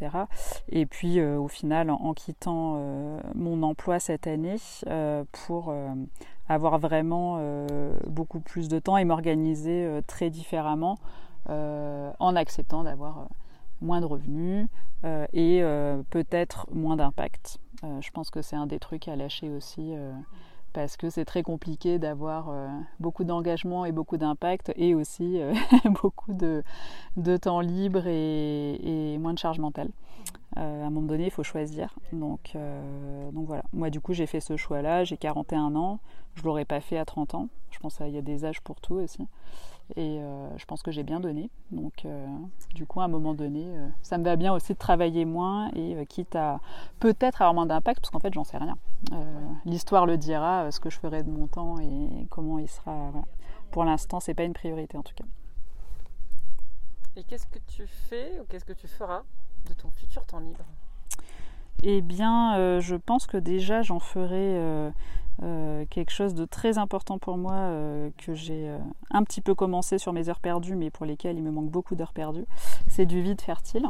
Et 0.69 0.85
puis 0.85 1.21
au 1.21 1.49
final, 1.49 1.91
en, 1.91 2.13
quittant 2.13 2.81
mon 3.35 3.61
emploi 3.61 3.99
cette 3.99 4.25
année 4.25 4.55
pour 5.33 5.73
avoir 6.47 6.79
vraiment 6.79 7.41
beaucoup 8.07 8.39
plus 8.39 8.69
de 8.69 8.79
temps 8.79 8.95
et 8.95 9.03
m'organiser 9.03 9.99
très 10.07 10.29
différemment 10.29 10.97
en 11.47 12.35
acceptant 12.35 12.83
d'avoir 12.83 13.19
euh, 13.19 13.25
moins 13.81 14.01
de 14.01 14.05
revenus 14.05 14.67
euh, 15.03 15.25
et 15.33 15.61
peut-être 16.09 16.67
moins 16.71 16.95
d'impact. 16.95 17.57
je 17.83 18.11
pense 18.11 18.29
que 18.29 18.41
c'est 18.41 18.55
un 18.55 18.67
des 18.67 18.79
trucs 18.79 19.07
à 19.07 19.15
lâcher 19.15 19.49
aussi 19.49 19.93
parce 20.73 20.95
que 20.95 21.09
c'est 21.09 21.25
très 21.25 21.41
compliqué 21.41 21.97
d'avoir 21.97 22.53
beaucoup 22.99 23.23
d'engagement 23.23 23.85
et 23.85 23.91
beaucoup 23.91 24.17
d'impact 24.17 24.71
et 24.75 24.93
aussi 24.93 25.41
beaucoup 26.01 26.31
de, 26.33 26.63
temps 27.37 27.59
libre 27.59 28.03
et, 28.05 29.17
moins 29.19 29.33
de 29.33 29.39
charge 29.39 29.57
mentale. 29.57 29.89
à 30.55 30.61
un 30.61 30.89
moment 30.91 31.07
donné, 31.07 31.25
il 31.25 31.31
faut 31.31 31.43
choisir. 31.43 31.95
Donc, 32.13 32.55
donc 33.33 33.47
voilà. 33.47 33.63
Moi, 33.73 33.89
du 33.89 33.99
coup, 33.99 34.13
j'ai 34.13 34.27
fait 34.27 34.41
ce 34.41 34.55
choix-là. 34.55 35.03
J'ai 35.03 35.17
41 35.17 35.75
ans. 35.75 35.99
Je 36.35 36.41
ne 36.41 36.45
l'aurais 36.45 36.65
pas 36.65 36.79
fait 36.79 36.99
à 36.99 37.05
30 37.05 37.33
ans. 37.33 37.49
Je 37.71 37.79
pense 37.79 37.97
qu'il 37.97 38.09
y 38.09 38.17
a 38.17 38.21
des 38.21 38.45
âges 38.45 38.61
pour 38.61 38.79
tout 38.79 38.95
aussi. 38.95 39.27
Et 39.97 40.19
euh, 40.21 40.57
je 40.57 40.65
pense 40.65 40.83
que 40.83 40.91
j'ai 40.91 41.03
bien 41.03 41.19
donné. 41.19 41.49
Donc, 41.71 42.05
euh, 42.05 42.25
du 42.73 42.85
coup, 42.85 43.01
à 43.01 43.05
un 43.05 43.07
moment 43.09 43.33
donné, 43.33 43.65
euh, 43.65 43.87
ça 44.01 44.17
me 44.17 44.23
va 44.23 44.35
bien 44.37 44.53
aussi 44.53 44.73
de 44.73 44.77
travailler 44.77 45.25
moins 45.25 45.69
et 45.75 46.05
quitte 46.07 46.35
à 46.35 46.61
peut-être 46.99 47.41
avoir 47.41 47.53
moins 47.53 47.65
d'impact, 47.65 47.99
parce 47.99 48.09
qu'en 48.09 48.19
fait, 48.19 48.33
j'en 48.33 48.43
sais 48.43 48.57
rien. 48.57 48.77
L'histoire 49.65 50.05
le 50.05 50.17
dira, 50.17 50.71
ce 50.71 50.79
que 50.79 50.89
je 50.89 50.97
ferai 50.97 51.23
de 51.23 51.29
mon 51.29 51.47
temps 51.47 51.79
et 51.79 52.27
comment 52.29 52.59
il 52.59 52.69
sera. 52.69 53.11
Pour 53.71 53.83
l'instant, 53.83 54.19
c'est 54.19 54.33
pas 54.33 54.43
une 54.43 54.53
priorité 54.53 54.97
en 54.97 55.03
tout 55.03 55.13
cas. 55.15 55.25
Et 57.15 57.23
qu'est-ce 57.23 57.47
que 57.47 57.59
tu 57.67 57.87
fais 57.87 58.39
ou 58.39 58.45
qu'est-ce 58.45 58.65
que 58.65 58.73
tu 58.73 58.87
feras 58.87 59.23
de 59.67 59.73
ton 59.73 59.89
futur 59.91 60.25
temps 60.25 60.39
libre? 60.39 60.63
Eh 61.83 62.01
bien, 62.01 62.79
je 62.79 62.95
pense 62.95 63.27
que 63.27 63.37
déjà, 63.37 63.81
j'en 63.81 63.99
ferai 63.99 64.91
euh, 65.43 65.85
quelque 65.89 66.11
chose 66.11 66.35
de 66.35 66.45
très 66.45 66.77
important 66.77 67.17
pour 67.17 67.35
moi 67.35 67.53
euh, 67.53 68.11
que 68.17 68.35
j'ai 68.35 68.69
euh, 68.69 68.77
un 69.09 69.23
petit 69.23 69.41
peu 69.41 69.55
commencé 69.55 69.97
sur 69.97 70.13
mes 70.13 70.29
heures 70.29 70.39
perdues, 70.39 70.75
mais 70.75 70.91
pour 70.91 71.05
lesquelles 71.05 71.37
il 71.37 71.43
me 71.43 71.49
manque 71.49 71.69
beaucoup 71.69 71.95
d'heures 71.95 72.13
perdues, 72.13 72.45
c'est 72.87 73.05
du 73.05 73.21
vide 73.21 73.41
fertile. 73.41 73.87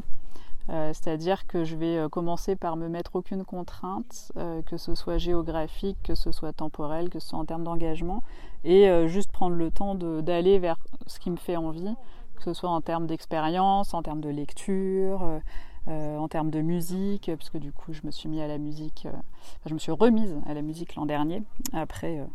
C'est-à-dire 0.68 1.48
que 1.48 1.66
je 1.66 1.76
vais 1.76 2.06
commencer 2.10 2.56
par 2.56 2.78
me 2.78 2.88
mettre 2.88 3.18
aucune 3.18 3.44
contrainte, 3.44 4.32
que 4.66 4.78
ce 4.78 4.96
soit 4.96 5.18
géographique, 5.18 5.98
que 6.02 6.16
ce 6.16 6.32
soit 6.32 6.54
temporel, 6.54 7.10
que 7.10 7.20
ce 7.20 7.30
soit 7.30 7.40
en 7.40 7.44
termes 7.44 7.66
d'engagement, 7.66 8.24
et 8.64 8.88
juste 9.10 9.34
prendre 9.34 9.58
le 9.58 9.70
temps 9.70 9.96
d'aller 9.96 10.60
vers 10.60 10.78
ce 11.08 11.20
qui 11.20 11.30
me 11.30 11.36
fait 11.36 11.58
envie, 11.58 11.94
que 12.38 12.44
ce 12.44 12.54
soit 12.54 12.70
en 12.70 12.80
termes 12.80 13.06
d'expérience, 13.06 13.94
en 13.94 14.02
termes 14.02 14.22
de 14.22 14.30
lecture, 14.30 15.42
euh, 15.88 16.18
en 16.18 16.28
termes 16.28 16.52
de 16.52 16.62
musique, 16.62 17.32
puisque 17.38 17.58
du 17.58 17.72
coup 17.72 17.92
je 17.92 18.02
me 18.04 18.12
suis 18.12 18.30
mis 18.30 18.40
à 18.40 18.48
la 18.48 18.60
musique, 18.60 19.08
euh, 19.08 19.18
je 19.66 19.74
me 19.74 19.80
suis 19.80 19.92
remise 19.92 20.36
à 20.48 20.54
la 20.54 20.62
musique 20.62 20.94
l'an 20.96 21.08
dernier, 21.08 21.42
après 21.74 22.20
euh, 22.20 22.26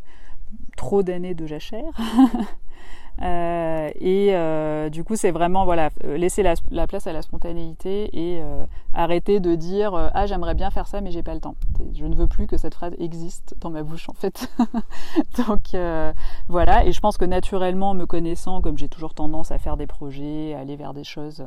trop 0.75 1.01
d'années 1.01 1.33
de 1.33 1.45
jachère. 1.45 1.93
et 3.21 4.89
du 4.91 5.03
coup, 5.05 5.15
c'est 5.15 5.31
vraiment 5.31 5.63
voilà, 5.63 5.89
laisser 6.03 6.43
la, 6.43 6.87
place 6.87 7.07
à 7.07 7.13
la 7.13 7.21
spontanéité 7.21 8.09
et 8.13 8.43
arrêter 8.93 9.39
de 9.39 9.55
dire 9.55 10.11
ah 10.13 10.25
j'aimerais 10.27 10.53
bien 10.53 10.69
faire 10.69 10.87
ça 10.87 11.01
mais 11.01 11.11
j'ai 11.11 11.23
pas 11.23 11.33
le 11.33 11.39
temps. 11.39 11.55
Je 11.95 12.05
ne 12.05 12.15
veux 12.15 12.27
plus 12.27 12.47
que 12.47 12.57
cette 12.57 12.75
phrase 12.75 12.95
existe 12.99 13.55
dans 13.59 13.69
ma 13.69 13.81
bouche 13.81 14.07
en 14.09 14.13
fait. 14.13 14.51
Donc 15.47 15.75
voilà, 16.47 16.85
et 16.85 16.91
je 16.91 16.99
pense 16.99 17.17
que 17.17 17.25
naturellement, 17.25 17.93
me 17.93 18.05
connaissant, 18.05 18.61
comme 18.61 18.77
j'ai 18.77 18.89
toujours 18.89 19.13
tendance 19.13 19.51
à 19.51 19.57
faire 19.57 19.77
des 19.77 19.87
projets, 19.87 20.53
à 20.53 20.59
aller 20.59 20.75
vers 20.75 20.93
des 20.93 21.05
choses 21.05 21.43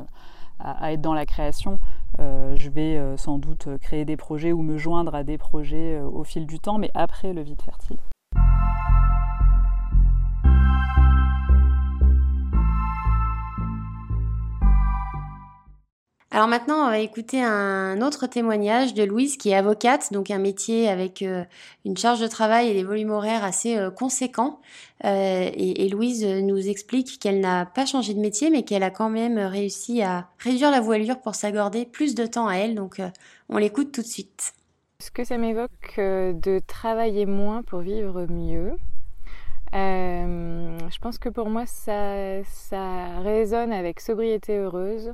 à, 0.59 0.93
être 0.93 1.01
dans 1.01 1.13
la 1.13 1.25
création. 1.25 1.79
Euh, 2.19 2.55
je 2.57 2.69
vais 2.69 2.97
euh, 2.97 3.17
sans 3.17 3.37
doute 3.37 3.67
créer 3.81 4.05
des 4.05 4.17
projets 4.17 4.51
ou 4.51 4.61
me 4.61 4.77
joindre 4.77 5.15
à 5.15 5.23
des 5.23 5.37
projets 5.37 5.95
euh, 5.95 6.03
au 6.03 6.23
fil 6.23 6.45
du 6.45 6.59
temps, 6.59 6.77
mais 6.77 6.91
après 6.93 7.33
le 7.33 7.41
vide 7.41 7.61
fertile. 7.61 7.97
Alors 16.33 16.47
maintenant, 16.47 16.85
on 16.85 16.89
va 16.89 16.99
écouter 16.99 17.43
un 17.43 18.01
autre 18.01 18.25
témoignage 18.25 18.93
de 18.93 19.03
Louise 19.03 19.35
qui 19.35 19.49
est 19.49 19.55
avocate, 19.55 20.13
donc 20.13 20.31
un 20.31 20.37
métier 20.37 20.87
avec 20.87 21.21
euh, 21.23 21.43
une 21.83 21.97
charge 21.97 22.21
de 22.21 22.27
travail 22.27 22.69
et 22.69 22.73
des 22.73 22.85
volumes 22.85 23.09
horaires 23.09 23.43
assez 23.43 23.77
euh, 23.77 23.91
conséquents. 23.91 24.61
Euh, 25.03 25.49
et, 25.53 25.89
Louise 25.89 26.25
nous 26.25 26.69
explique 26.69 27.19
qu'elle 27.19 27.41
n'a 27.41 27.65
pas 27.65 27.85
changé 27.85 28.13
de 28.13 28.19
métier, 28.21 28.49
mais 28.49 28.63
qu'elle 28.63 28.83
a 28.83 28.91
quand 28.91 29.09
même 29.09 29.37
réussi 29.37 30.03
à 30.03 30.29
réduire 30.39 30.71
la 30.71 30.79
voilure 30.79 31.19
pour 31.19 31.35
s'accorder 31.35 31.85
plus 31.85 32.15
de 32.15 32.25
temps 32.25 32.47
à 32.47 32.55
elle. 32.55 32.75
Donc 32.75 33.01
on 33.49 33.57
l'écoute 33.57 33.91
tout 33.91 34.01
de 34.01 34.07
suite. 34.07 34.53
Ce 34.99 35.11
que 35.11 35.25
ça 35.25 35.37
m'évoque 35.37 35.95
de 35.97 36.61
travailler 36.65 37.25
moins 37.25 37.61
pour 37.61 37.79
vivre 37.79 38.25
mieux 38.29 38.71
je 39.73 40.99
pense 40.99 41.17
que 41.17 41.29
pour 41.29 41.49
moi, 41.49 41.65
ça, 41.65 42.43
ça 42.43 43.19
résonne 43.21 43.71
avec 43.71 44.01
sobriété 44.01 44.57
heureuse 44.57 45.13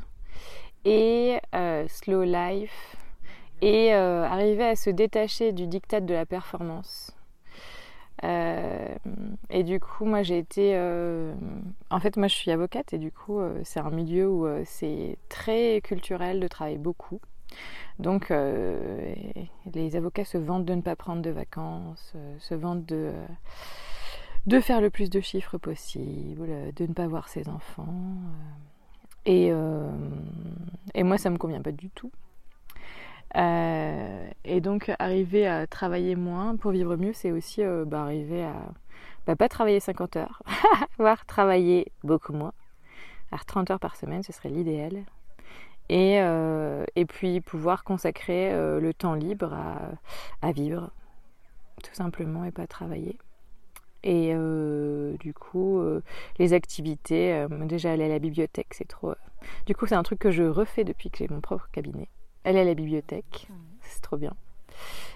et 0.87 1.39
slow 1.87 2.23
life 2.23 2.95
et 3.61 3.93
arriver 3.93 4.65
à 4.65 4.75
se 4.75 4.89
détacher 4.89 5.51
du 5.51 5.67
diktat 5.67 6.01
de 6.01 6.13
la 6.13 6.25
performance. 6.25 7.17
Euh, 8.23 8.95
et 9.49 9.63
du 9.63 9.79
coup, 9.79 10.05
moi 10.05 10.23
j'ai 10.23 10.37
été. 10.37 10.71
Euh, 10.75 11.33
en 11.89 11.99
fait, 11.99 12.17
moi 12.17 12.27
je 12.27 12.35
suis 12.35 12.51
avocate 12.51 12.93
et 12.93 12.97
du 12.97 13.11
coup, 13.11 13.39
euh, 13.39 13.59
c'est 13.63 13.79
un 13.79 13.91
milieu 13.91 14.29
où 14.29 14.47
c'est 14.65 15.17
très 15.29 15.81
culturel 15.83 16.39
de 16.39 16.47
travailler 16.47 16.77
beaucoup. 16.77 17.21
Donc, 17.99 18.29
les 18.29 19.95
avocats 19.95 20.25
se 20.25 20.37
vantent 20.37 20.65
de 20.65 20.75
ne 20.75 20.81
pas 20.81 20.95
prendre 20.95 21.21
de 21.21 21.31
vacances, 21.31 22.13
se 22.37 22.53
vantent 22.53 22.85
de, 22.85 23.11
de 24.45 24.59
faire 24.59 24.81
le 24.81 24.91
plus 24.91 25.09
de 25.09 25.19
chiffres 25.19 25.57
possible, 25.57 26.47
de 26.75 26.85
ne 26.85 26.93
pas 26.93 27.07
voir 27.07 27.27
ses 27.29 27.49
enfants. 27.49 27.87
Et, 29.27 29.51
et 30.95 31.03
moi, 31.03 31.17
ça 31.17 31.29
me 31.29 31.37
convient 31.37 31.61
pas 31.61 31.71
du 31.71 31.89
tout. 31.91 32.11
Euh, 33.35 34.29
et 34.45 34.61
donc 34.61 34.91
arriver 34.99 35.47
à 35.47 35.67
travailler 35.67 36.15
moins 36.15 36.55
pour 36.55 36.71
vivre 36.71 36.95
mieux, 36.95 37.13
c'est 37.13 37.31
aussi 37.31 37.61
euh, 37.61 37.85
bah, 37.85 38.01
arriver 38.03 38.43
à 38.43 38.55
bah, 39.27 39.35
pas 39.35 39.49
travailler 39.49 39.79
50 39.79 40.15
heures, 40.15 40.41
voire 40.97 41.25
travailler 41.25 41.91
beaucoup 42.03 42.33
moins. 42.33 42.53
Alors 43.31 43.45
30 43.45 43.71
heures 43.71 43.79
par 43.79 43.95
semaine, 43.95 44.23
ce 44.23 44.31
serait 44.31 44.49
l'idéal. 44.49 45.03
Et, 45.89 46.19
euh, 46.21 46.85
et, 46.95 47.05
puis 47.05 47.39
pouvoir 47.39 47.85
consacrer 47.85 48.51
le 48.51 48.93
temps 48.93 49.13
libre 49.13 49.53
à, 49.53 49.77
à, 50.41 50.51
vivre, 50.51 50.91
tout 51.81 51.93
simplement, 51.93 52.43
et 52.43 52.51
pas 52.51 52.67
travailler. 52.67 53.17
Et 54.03 54.33
du 55.19 55.33
coup, 55.33 55.81
les 56.39 56.53
activités, 56.53 57.45
déjà 57.65 57.91
aller 57.91 58.05
à 58.05 58.09
la 58.09 58.19
bibliothèque, 58.19 58.67
c'est 58.71 58.87
trop. 58.87 59.13
Du 59.65 59.75
coup, 59.75 59.85
c'est 59.85 59.95
un 59.95 60.03
truc 60.03 60.19
que 60.19 60.31
je 60.31 60.43
refais 60.43 60.83
depuis 60.83 61.09
que 61.09 61.17
j'ai 61.17 61.27
mon 61.27 61.41
propre 61.41 61.67
cabinet 61.71 62.07
aller 62.47 62.59
à 62.59 62.63
la 62.63 62.73
bibliothèque, 62.73 63.47
c'est 63.81 64.01
trop 64.01 64.17
bien. 64.17 64.33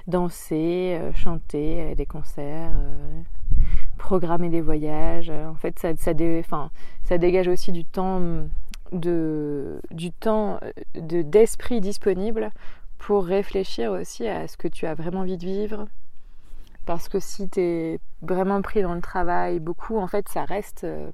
Danser, 0.08 0.98
euh, 1.00 1.14
chanter, 1.14 1.96
des 1.96 2.06
concerts, 2.06 2.74
euh, 2.76 3.22
programmer 3.98 4.50
des 4.50 4.62
voyages. 4.62 5.30
En 5.30 5.56
fait, 5.56 5.80
ça, 5.80 5.96
ça, 5.96 6.12
ça 7.04 7.18
dégage 7.18 7.48
aussi 7.48 7.72
du 7.72 7.86
temps, 7.86 8.22
de, 8.92 9.80
du 9.92 10.12
temps 10.12 10.60
de, 10.96 11.22
d'esprit 11.22 11.80
disponible 11.80 12.52
pour 12.98 13.26
réfléchir 13.26 13.92
aussi 13.92 14.28
à 14.28 14.48
ce 14.48 14.58
que 14.58 14.68
tu 14.68 14.86
as 14.86 14.94
vraiment 14.94 15.22
envie 15.22 15.38
de 15.38 15.46
vivre. 15.46 15.88
Parce 16.86 17.10
que 17.10 17.20
si 17.20 17.50
tu 17.50 17.60
es 17.60 18.00
vraiment 18.22 18.62
pris 18.62 18.82
dans 18.82 18.94
le 18.94 19.02
travail 19.02 19.60
beaucoup, 19.60 19.98
en 19.98 20.08
fait, 20.08 20.28
ça 20.30 20.46
reste. 20.46 20.84
Euh, 20.84 21.12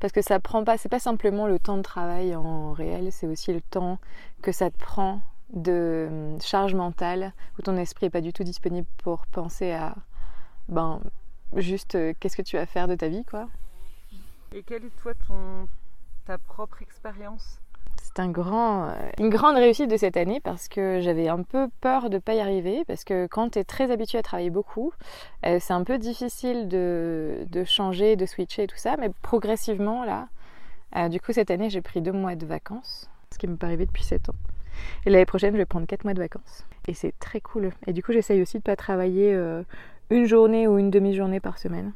parce 0.00 0.12
que 0.12 0.22
ça 0.22 0.40
prend 0.40 0.64
pas, 0.64 0.78
c'est 0.78 0.88
pas 0.88 0.98
simplement 0.98 1.46
le 1.46 1.58
temps 1.60 1.76
de 1.76 1.82
travail 1.82 2.34
en 2.34 2.72
réel, 2.72 3.12
c'est 3.12 3.28
aussi 3.28 3.52
le 3.52 3.60
temps 3.60 3.98
que 4.42 4.50
ça 4.50 4.70
te 4.70 4.76
prend 4.76 5.22
de 5.52 6.08
hum, 6.10 6.40
charge 6.40 6.74
mentale 6.74 7.32
où 7.58 7.62
ton 7.62 7.76
esprit 7.76 8.06
est 8.06 8.10
pas 8.10 8.20
du 8.20 8.32
tout 8.32 8.42
disponible 8.42 8.86
pour 8.98 9.26
penser 9.28 9.70
à 9.70 9.94
ben 10.68 11.00
juste 11.54 11.94
euh, 11.94 12.14
qu'est-ce 12.18 12.36
que 12.36 12.42
tu 12.42 12.56
vas 12.56 12.66
faire 12.66 12.88
de 12.88 12.94
ta 12.94 13.08
vie 13.08 13.24
quoi. 13.24 13.48
Et 14.52 14.62
quelle 14.64 14.84
est 14.84 14.96
toi 14.96 15.12
ton 15.28 15.68
ta 16.24 16.38
propre 16.38 16.82
expérience 16.82 17.61
c'est 18.14 18.22
euh, 18.22 18.92
une 19.18 19.30
grande 19.30 19.56
réussite 19.56 19.90
de 19.90 19.96
cette 19.96 20.16
année 20.16 20.40
parce 20.40 20.68
que 20.68 21.00
j'avais 21.00 21.28
un 21.28 21.42
peu 21.42 21.68
peur 21.80 22.10
de 22.10 22.16
ne 22.16 22.20
pas 22.20 22.34
y 22.34 22.40
arriver 22.40 22.84
parce 22.86 23.04
que 23.04 23.26
quand 23.26 23.50
tu 23.50 23.58
es 23.58 23.64
très 23.64 23.90
habitué 23.90 24.18
à 24.18 24.22
travailler 24.22 24.50
beaucoup, 24.50 24.92
euh, 25.46 25.58
c'est 25.60 25.72
un 25.72 25.82
peu 25.82 25.98
difficile 25.98 26.68
de, 26.68 27.46
de, 27.50 27.64
changer, 27.64 28.16
de 28.16 28.26
switcher 28.26 28.64
et 28.64 28.66
tout 28.66 28.76
ça, 28.76 28.96
mais 28.98 29.10
progressivement 29.22 30.04
là, 30.04 30.28
euh, 30.96 31.08
du 31.08 31.20
coup 31.20 31.32
cette 31.32 31.50
année 31.50 31.70
j'ai 31.70 31.80
pris 31.80 32.02
deux 32.02 32.12
mois 32.12 32.34
de 32.34 32.44
vacances, 32.44 33.08
ce 33.32 33.38
qui 33.38 33.46
me 33.46 33.56
pas 33.56 33.68
arrivé 33.68 33.86
depuis 33.86 34.04
sept 34.04 34.28
ans. 34.28 34.36
Et 35.06 35.10
l'année 35.10 35.26
prochaine 35.26 35.52
je 35.52 35.58
vais 35.58 35.64
prendre 35.64 35.86
quatre 35.86 36.04
mois 36.04 36.14
de 36.14 36.20
vacances 36.20 36.66
et 36.88 36.94
c'est 36.94 37.18
très 37.18 37.40
cool. 37.40 37.70
Et 37.86 37.94
du 37.94 38.02
coup 38.02 38.12
j'essaye 38.12 38.42
aussi 38.42 38.58
de 38.58 38.62
pas 38.62 38.76
travailler 38.76 39.34
une 40.10 40.26
journée 40.26 40.68
ou 40.68 40.78
une 40.78 40.90
demi-journée 40.90 41.40
par 41.40 41.58
semaine. 41.58 41.92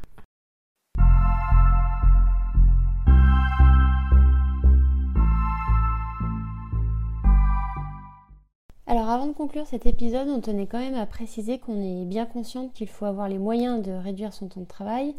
Avant 9.16 9.28
de 9.28 9.32
conclure 9.32 9.66
cet 9.66 9.86
épisode, 9.86 10.28
on 10.28 10.40
tenait 10.40 10.66
quand 10.66 10.78
même 10.78 10.94
à 10.94 11.06
préciser 11.06 11.58
qu'on 11.58 11.80
est 11.80 12.04
bien 12.04 12.26
consciente 12.26 12.74
qu'il 12.74 12.86
faut 12.86 13.06
avoir 13.06 13.30
les 13.30 13.38
moyens 13.38 13.82
de 13.82 13.90
réduire 13.90 14.34
son 14.34 14.46
temps 14.46 14.60
de 14.60 14.66
travail. 14.66 15.14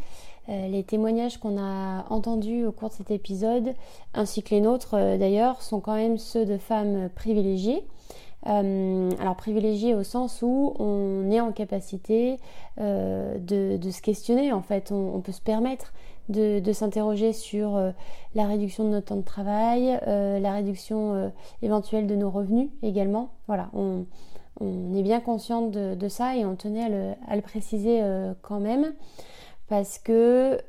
Euh, 0.50 0.68
les 0.68 0.84
témoignages 0.84 1.40
qu'on 1.40 1.58
a 1.58 2.06
entendus 2.12 2.64
au 2.68 2.72
cours 2.72 2.90
de 2.90 2.94
cet 2.94 3.10
épisode, 3.10 3.74
ainsi 4.14 4.44
que 4.44 4.52
les 4.52 4.62
nôtres 4.62 4.94
euh, 4.94 5.18
d'ailleurs, 5.18 5.64
sont 5.64 5.80
quand 5.80 5.96
même 5.96 6.20
ceux 6.20 6.46
de 6.46 6.60
femmes 6.60 7.10
privilégiées. 7.16 7.88
Euh, 8.46 9.10
alors 9.20 9.36
privilégiées 9.36 9.96
au 9.96 10.04
sens 10.04 10.44
où 10.44 10.76
on 10.78 11.32
est 11.32 11.42
en 11.42 11.52
capacité 11.52 12.38
de, 12.78 13.80
se 13.92 14.02
questionner 14.04 14.54
en 14.54 14.62
fait, 14.62 14.92
on 14.92 15.22
peut 15.22 15.32
se 15.32 15.42
permettre 15.42 15.92
de, 16.30 16.74
s'interroger 16.74 17.34
sur 17.34 17.76
euh, 17.76 17.92
la 18.36 18.48
réduction 18.48 18.84
de 18.84 18.90
notre 18.90 19.08
temps 19.08 19.16
de 19.16 19.22
travail, 19.22 20.00
euh, 20.08 20.40
la 20.40 20.54
réduction 20.54 21.14
euh, 21.14 21.30
éventuelle 21.62 22.08
de 22.08 22.16
nos 22.16 22.30
revenus 22.30 22.70
également. 22.84 23.30
Voilà, 23.48 23.70
on, 23.74 24.06
est 24.62 25.04
bien 25.04 25.20
consciente 25.20 25.70
de, 25.72 26.08
ça 26.08 26.36
et 26.36 26.44
on 26.44 26.56
tenait 26.56 27.16
à 27.28 27.36
le, 27.36 27.42
préciser 27.44 28.02
quand 28.42 28.60
même 28.60 28.92
parce 29.68 30.00
que 30.00 30.60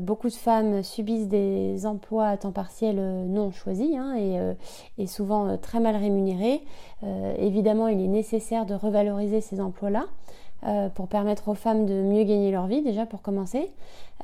beaucoup 0.00 0.28
de 0.28 0.34
femmes 0.34 0.82
subissent 0.82 1.28
des 1.28 1.86
emplois 1.86 2.26
à 2.26 2.36
temps 2.36 2.52
partiel 2.52 2.96
non 3.26 3.50
choisis 3.50 3.96
hein, 3.96 4.16
et, 4.98 5.06
souvent 5.06 5.56
très 5.56 5.80
mal 5.80 5.96
rémunérés. 5.96 6.60
évidemment, 7.38 7.88
il 7.88 8.02
est 8.02 8.08
nécessaire 8.08 8.66
de 8.66 8.74
revaloriser 8.74 9.40
ces 9.40 9.62
emplois-là. 9.62 10.04
Euh, 10.66 10.88
pour 10.88 11.06
permettre 11.06 11.46
aux 11.48 11.54
femmes 11.54 11.86
de 11.86 12.02
mieux 12.02 12.24
gagner 12.24 12.50
leur 12.50 12.66
vie 12.66 12.82
déjà 12.82 13.06
pour 13.06 13.22
commencer. 13.22 13.70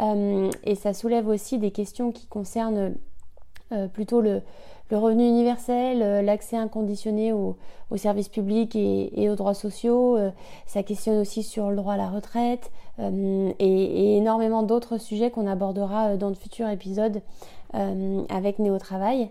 Euh, 0.00 0.50
et 0.64 0.74
ça 0.74 0.92
soulève 0.92 1.28
aussi 1.28 1.58
des 1.58 1.70
questions 1.70 2.10
qui 2.10 2.26
concernent 2.26 2.94
euh, 3.70 3.86
plutôt 3.86 4.20
le, 4.20 4.42
revenu 4.90 5.26
universel, 5.26 6.24
l'accès 6.24 6.56
inconditionné 6.56 7.32
aux, 7.32 7.56
services 7.96 8.28
publics 8.28 8.74
et, 8.76 9.28
aux 9.28 9.34
droits 9.34 9.54
sociaux. 9.54 10.16
ça 10.66 10.84
questionne 10.84 11.18
aussi 11.18 11.42
sur 11.42 11.70
le 11.70 11.74
droit 11.74 11.94
à 11.94 11.96
la 11.96 12.08
retraite 12.08 12.70
et, 13.00 14.16
énormément 14.16 14.62
d'autres 14.62 14.98
sujets 14.98 15.32
qu'on 15.32 15.48
abordera 15.48 16.16
dans 16.16 16.30
de 16.30 16.36
futurs 16.36 16.68
épisodes 16.68 17.22
avec 17.72 18.60
Néo 18.60 18.78
Travail. 18.78 19.30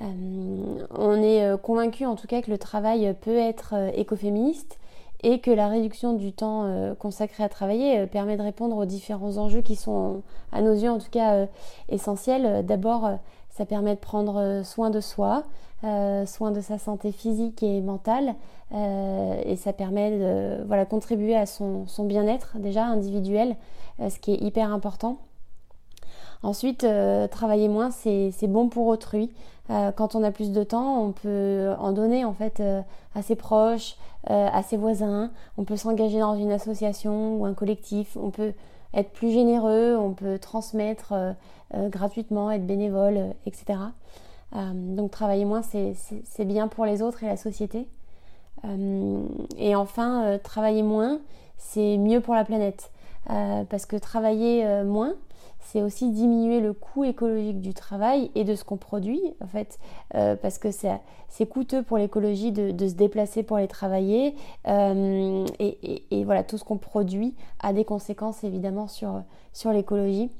on 0.00 1.22
est 1.22 1.56
convaincu 1.62 2.04
en 2.04 2.16
tout 2.16 2.26
cas 2.26 2.42
que 2.42 2.50
le 2.50 2.58
travail 2.58 3.14
peut 3.20 3.38
être 3.38 3.76
écoféministe 3.94 4.79
et 5.22 5.40
que 5.40 5.50
la 5.50 5.68
réduction 5.68 6.14
du 6.14 6.32
temps 6.32 6.64
euh, 6.64 6.94
consacré 6.94 7.42
à 7.44 7.48
travailler 7.48 8.00
euh, 8.00 8.06
permet 8.06 8.36
de 8.36 8.42
répondre 8.42 8.76
aux 8.76 8.84
différents 8.84 9.36
enjeux 9.36 9.62
qui 9.62 9.76
sont, 9.76 10.22
à 10.52 10.62
nos 10.62 10.72
yeux 10.72 10.90
en 10.90 10.98
tout 10.98 11.10
cas, 11.10 11.34
euh, 11.34 11.46
essentiels. 11.88 12.64
D'abord, 12.64 13.10
ça 13.50 13.66
permet 13.66 13.94
de 13.94 14.00
prendre 14.00 14.62
soin 14.64 14.90
de 14.90 15.00
soi, 15.00 15.42
soin 15.82 16.50
de 16.50 16.60
sa 16.60 16.78
santé 16.78 17.10
physique 17.12 17.62
et 17.62 17.80
mentale, 17.80 18.34
et 18.72 19.56
ça 19.56 19.72
permet 19.72 20.18
de 20.18 20.64
voilà, 20.66 20.86
contribuer 20.86 21.36
à 21.36 21.46
son, 21.46 21.86
son 21.86 22.04
bien-être 22.04 22.58
déjà 22.58 22.84
individuel, 22.84 23.56
ce 23.98 24.18
qui 24.18 24.32
est 24.32 24.40
hyper 24.40 24.72
important. 24.72 25.18
Ensuite, 26.42 26.86
travailler 27.30 27.68
moins, 27.68 27.90
c'est 27.90 28.46
bon 28.46 28.68
pour 28.68 28.86
autrui. 28.86 29.30
quand 29.68 30.14
on 30.14 30.22
a 30.22 30.30
plus 30.30 30.52
de 30.52 30.64
temps, 30.64 31.02
on 31.02 31.12
peut 31.12 31.70
en 31.78 31.92
donner 31.92 32.24
en 32.24 32.32
fait 32.32 32.62
à 33.14 33.22
ses 33.22 33.36
proches, 33.36 33.96
euh, 34.28 34.48
à 34.52 34.62
ses 34.62 34.76
voisins, 34.76 35.30
on 35.56 35.64
peut 35.64 35.78
s'engager 35.78 36.18
dans 36.18 36.36
une 36.36 36.52
association 36.52 37.36
ou 37.36 37.46
un 37.46 37.54
collectif, 37.54 38.18
on 38.20 38.30
peut 38.30 38.52
être 38.92 39.12
plus 39.12 39.30
généreux, 39.30 39.96
on 39.96 40.12
peut 40.12 40.38
transmettre 40.38 41.12
euh, 41.12 41.32
euh, 41.74 41.88
gratuitement, 41.88 42.50
être 42.50 42.66
bénévole, 42.66 43.34
etc. 43.46 43.78
donc 44.74 45.12
travailler 45.12 45.44
moins, 45.44 45.62
c'est 45.62 46.44
bien 46.44 46.66
pour 46.66 46.84
les 46.84 47.02
autres 47.02 47.22
et 47.22 47.28
la 47.28 47.36
société. 47.36 47.86
et 49.56 49.74
enfin, 49.76 50.38
travailler 50.42 50.82
moins, 50.82 51.20
c'est 51.56 51.96
mieux 51.98 52.20
pour 52.20 52.34
la 52.34 52.44
planète. 52.44 52.90
parce 53.26 53.86
que 53.86 53.94
travailler 53.94 54.82
moins, 54.82 55.14
c'est 55.60 55.82
aussi 55.82 56.10
diminuer 56.10 56.60
le 56.60 56.72
coût 56.72 57.04
écologique 57.04 57.60
du 57.60 57.74
travail 57.74 58.30
et 58.34 58.44
de 58.44 58.54
ce 58.56 58.64
qu'on 58.64 58.76
produit, 58.76 59.20
en 59.40 59.46
fait, 59.46 59.78
euh, 60.16 60.34
parce 60.34 60.58
que 60.58 60.70
c'est 60.72 61.46
coûteux 61.46 61.82
pour 61.82 61.96
l'écologie 61.96 62.50
de, 62.50 62.88
se 62.88 62.94
déplacer 62.94 63.42
pour 63.44 63.58
aller 63.58 63.68
travailler, 63.68 64.34
euh, 64.66 65.46
et, 65.60 66.24
voilà, 66.24 66.42
tout 66.42 66.58
ce 66.58 66.64
qu'on 66.64 66.78
produit 66.78 67.36
a 67.60 67.72
des 67.72 67.84
conséquences 67.84 68.42
évidemment 68.42 68.88
sur, 68.88 69.22
sur 69.52 69.72
l'écologie. 69.72 70.30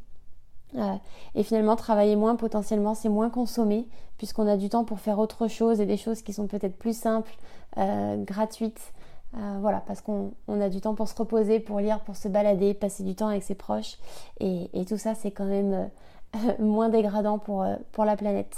Euh, 0.77 0.95
et 1.35 1.43
finalement, 1.43 1.77
travailler 1.77 2.17
moins, 2.17 2.35
potentiellement, 2.35 2.95
c'est 2.95 3.09
moins 3.09 3.31
consommer, 3.31 3.87
puisqu'on 4.19 4.49
a 4.49 4.57
du 4.57 4.69
temps 4.69 4.85
pour 4.85 4.99
faire 4.99 5.19
autre 5.21 5.47
chose 5.47 5.81
et 5.81 5.87
des 5.87 5.97
choses 5.97 6.23
qui 6.23 6.33
sont 6.33 6.49
peut-être 6.49 6.77
plus 6.77 6.97
simples, 6.97 7.37
gratuites, 7.77 8.93
voilà, 9.33 9.83
parce 9.87 10.01
qu'on 10.01 10.33
a 10.49 10.69
du 10.69 10.81
temps 10.81 10.95
pour 10.95 11.09
se 11.09 11.15
reposer, 11.15 11.61
pour 11.61 11.81
lire, 11.81 12.01
pour 12.01 12.17
se 12.17 12.29
balader, 12.29 12.75
passer 12.75 13.03
du 13.05 13.15
temps 13.15 13.29
avec 13.29 13.43
ses 13.43 13.55
proches. 13.55 13.97
Et, 14.41 14.69
tout 14.89 14.99
ça, 14.99 15.15
c'est 15.15 15.31
quand 15.31 15.45
même 15.45 15.91
moins 16.59 16.89
dégradant 16.89 17.39
pour, 17.39 17.65
pour 17.93 18.05
la 18.05 18.17
planète. 18.17 18.57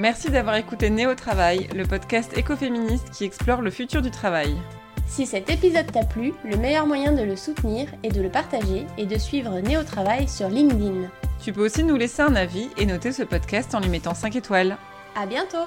Merci 0.00 0.30
d'avoir 0.30 0.56
écouté 0.56 0.88
Néo 0.88 1.14
Travail, 1.14 1.68
le 1.74 1.84
podcast 1.84 2.32
écoféministe 2.38 3.10
qui 3.10 3.24
explore 3.24 3.60
le 3.60 3.70
futur 3.70 4.00
du 4.00 4.10
travail. 4.10 4.56
Si 5.10 5.26
cet 5.26 5.50
épisode 5.50 5.90
t'a 5.90 6.04
plu, 6.04 6.32
le 6.44 6.56
meilleur 6.56 6.86
moyen 6.86 7.10
de 7.10 7.22
le 7.22 7.34
soutenir 7.34 7.88
et 8.04 8.10
de 8.10 8.22
le 8.22 8.28
partager 8.28 8.86
est 8.96 9.06
de 9.06 9.18
suivre 9.18 9.58
Néo 9.58 9.82
Travail 9.82 10.28
sur 10.28 10.48
LinkedIn. 10.48 11.10
Tu 11.42 11.52
peux 11.52 11.64
aussi 11.64 11.82
nous 11.82 11.96
laisser 11.96 12.22
un 12.22 12.36
avis 12.36 12.70
et 12.76 12.86
noter 12.86 13.10
ce 13.10 13.24
podcast 13.24 13.74
en 13.74 13.80
lui 13.80 13.88
mettant 13.88 14.14
5 14.14 14.36
étoiles. 14.36 14.76
À 15.16 15.26
bientôt 15.26 15.66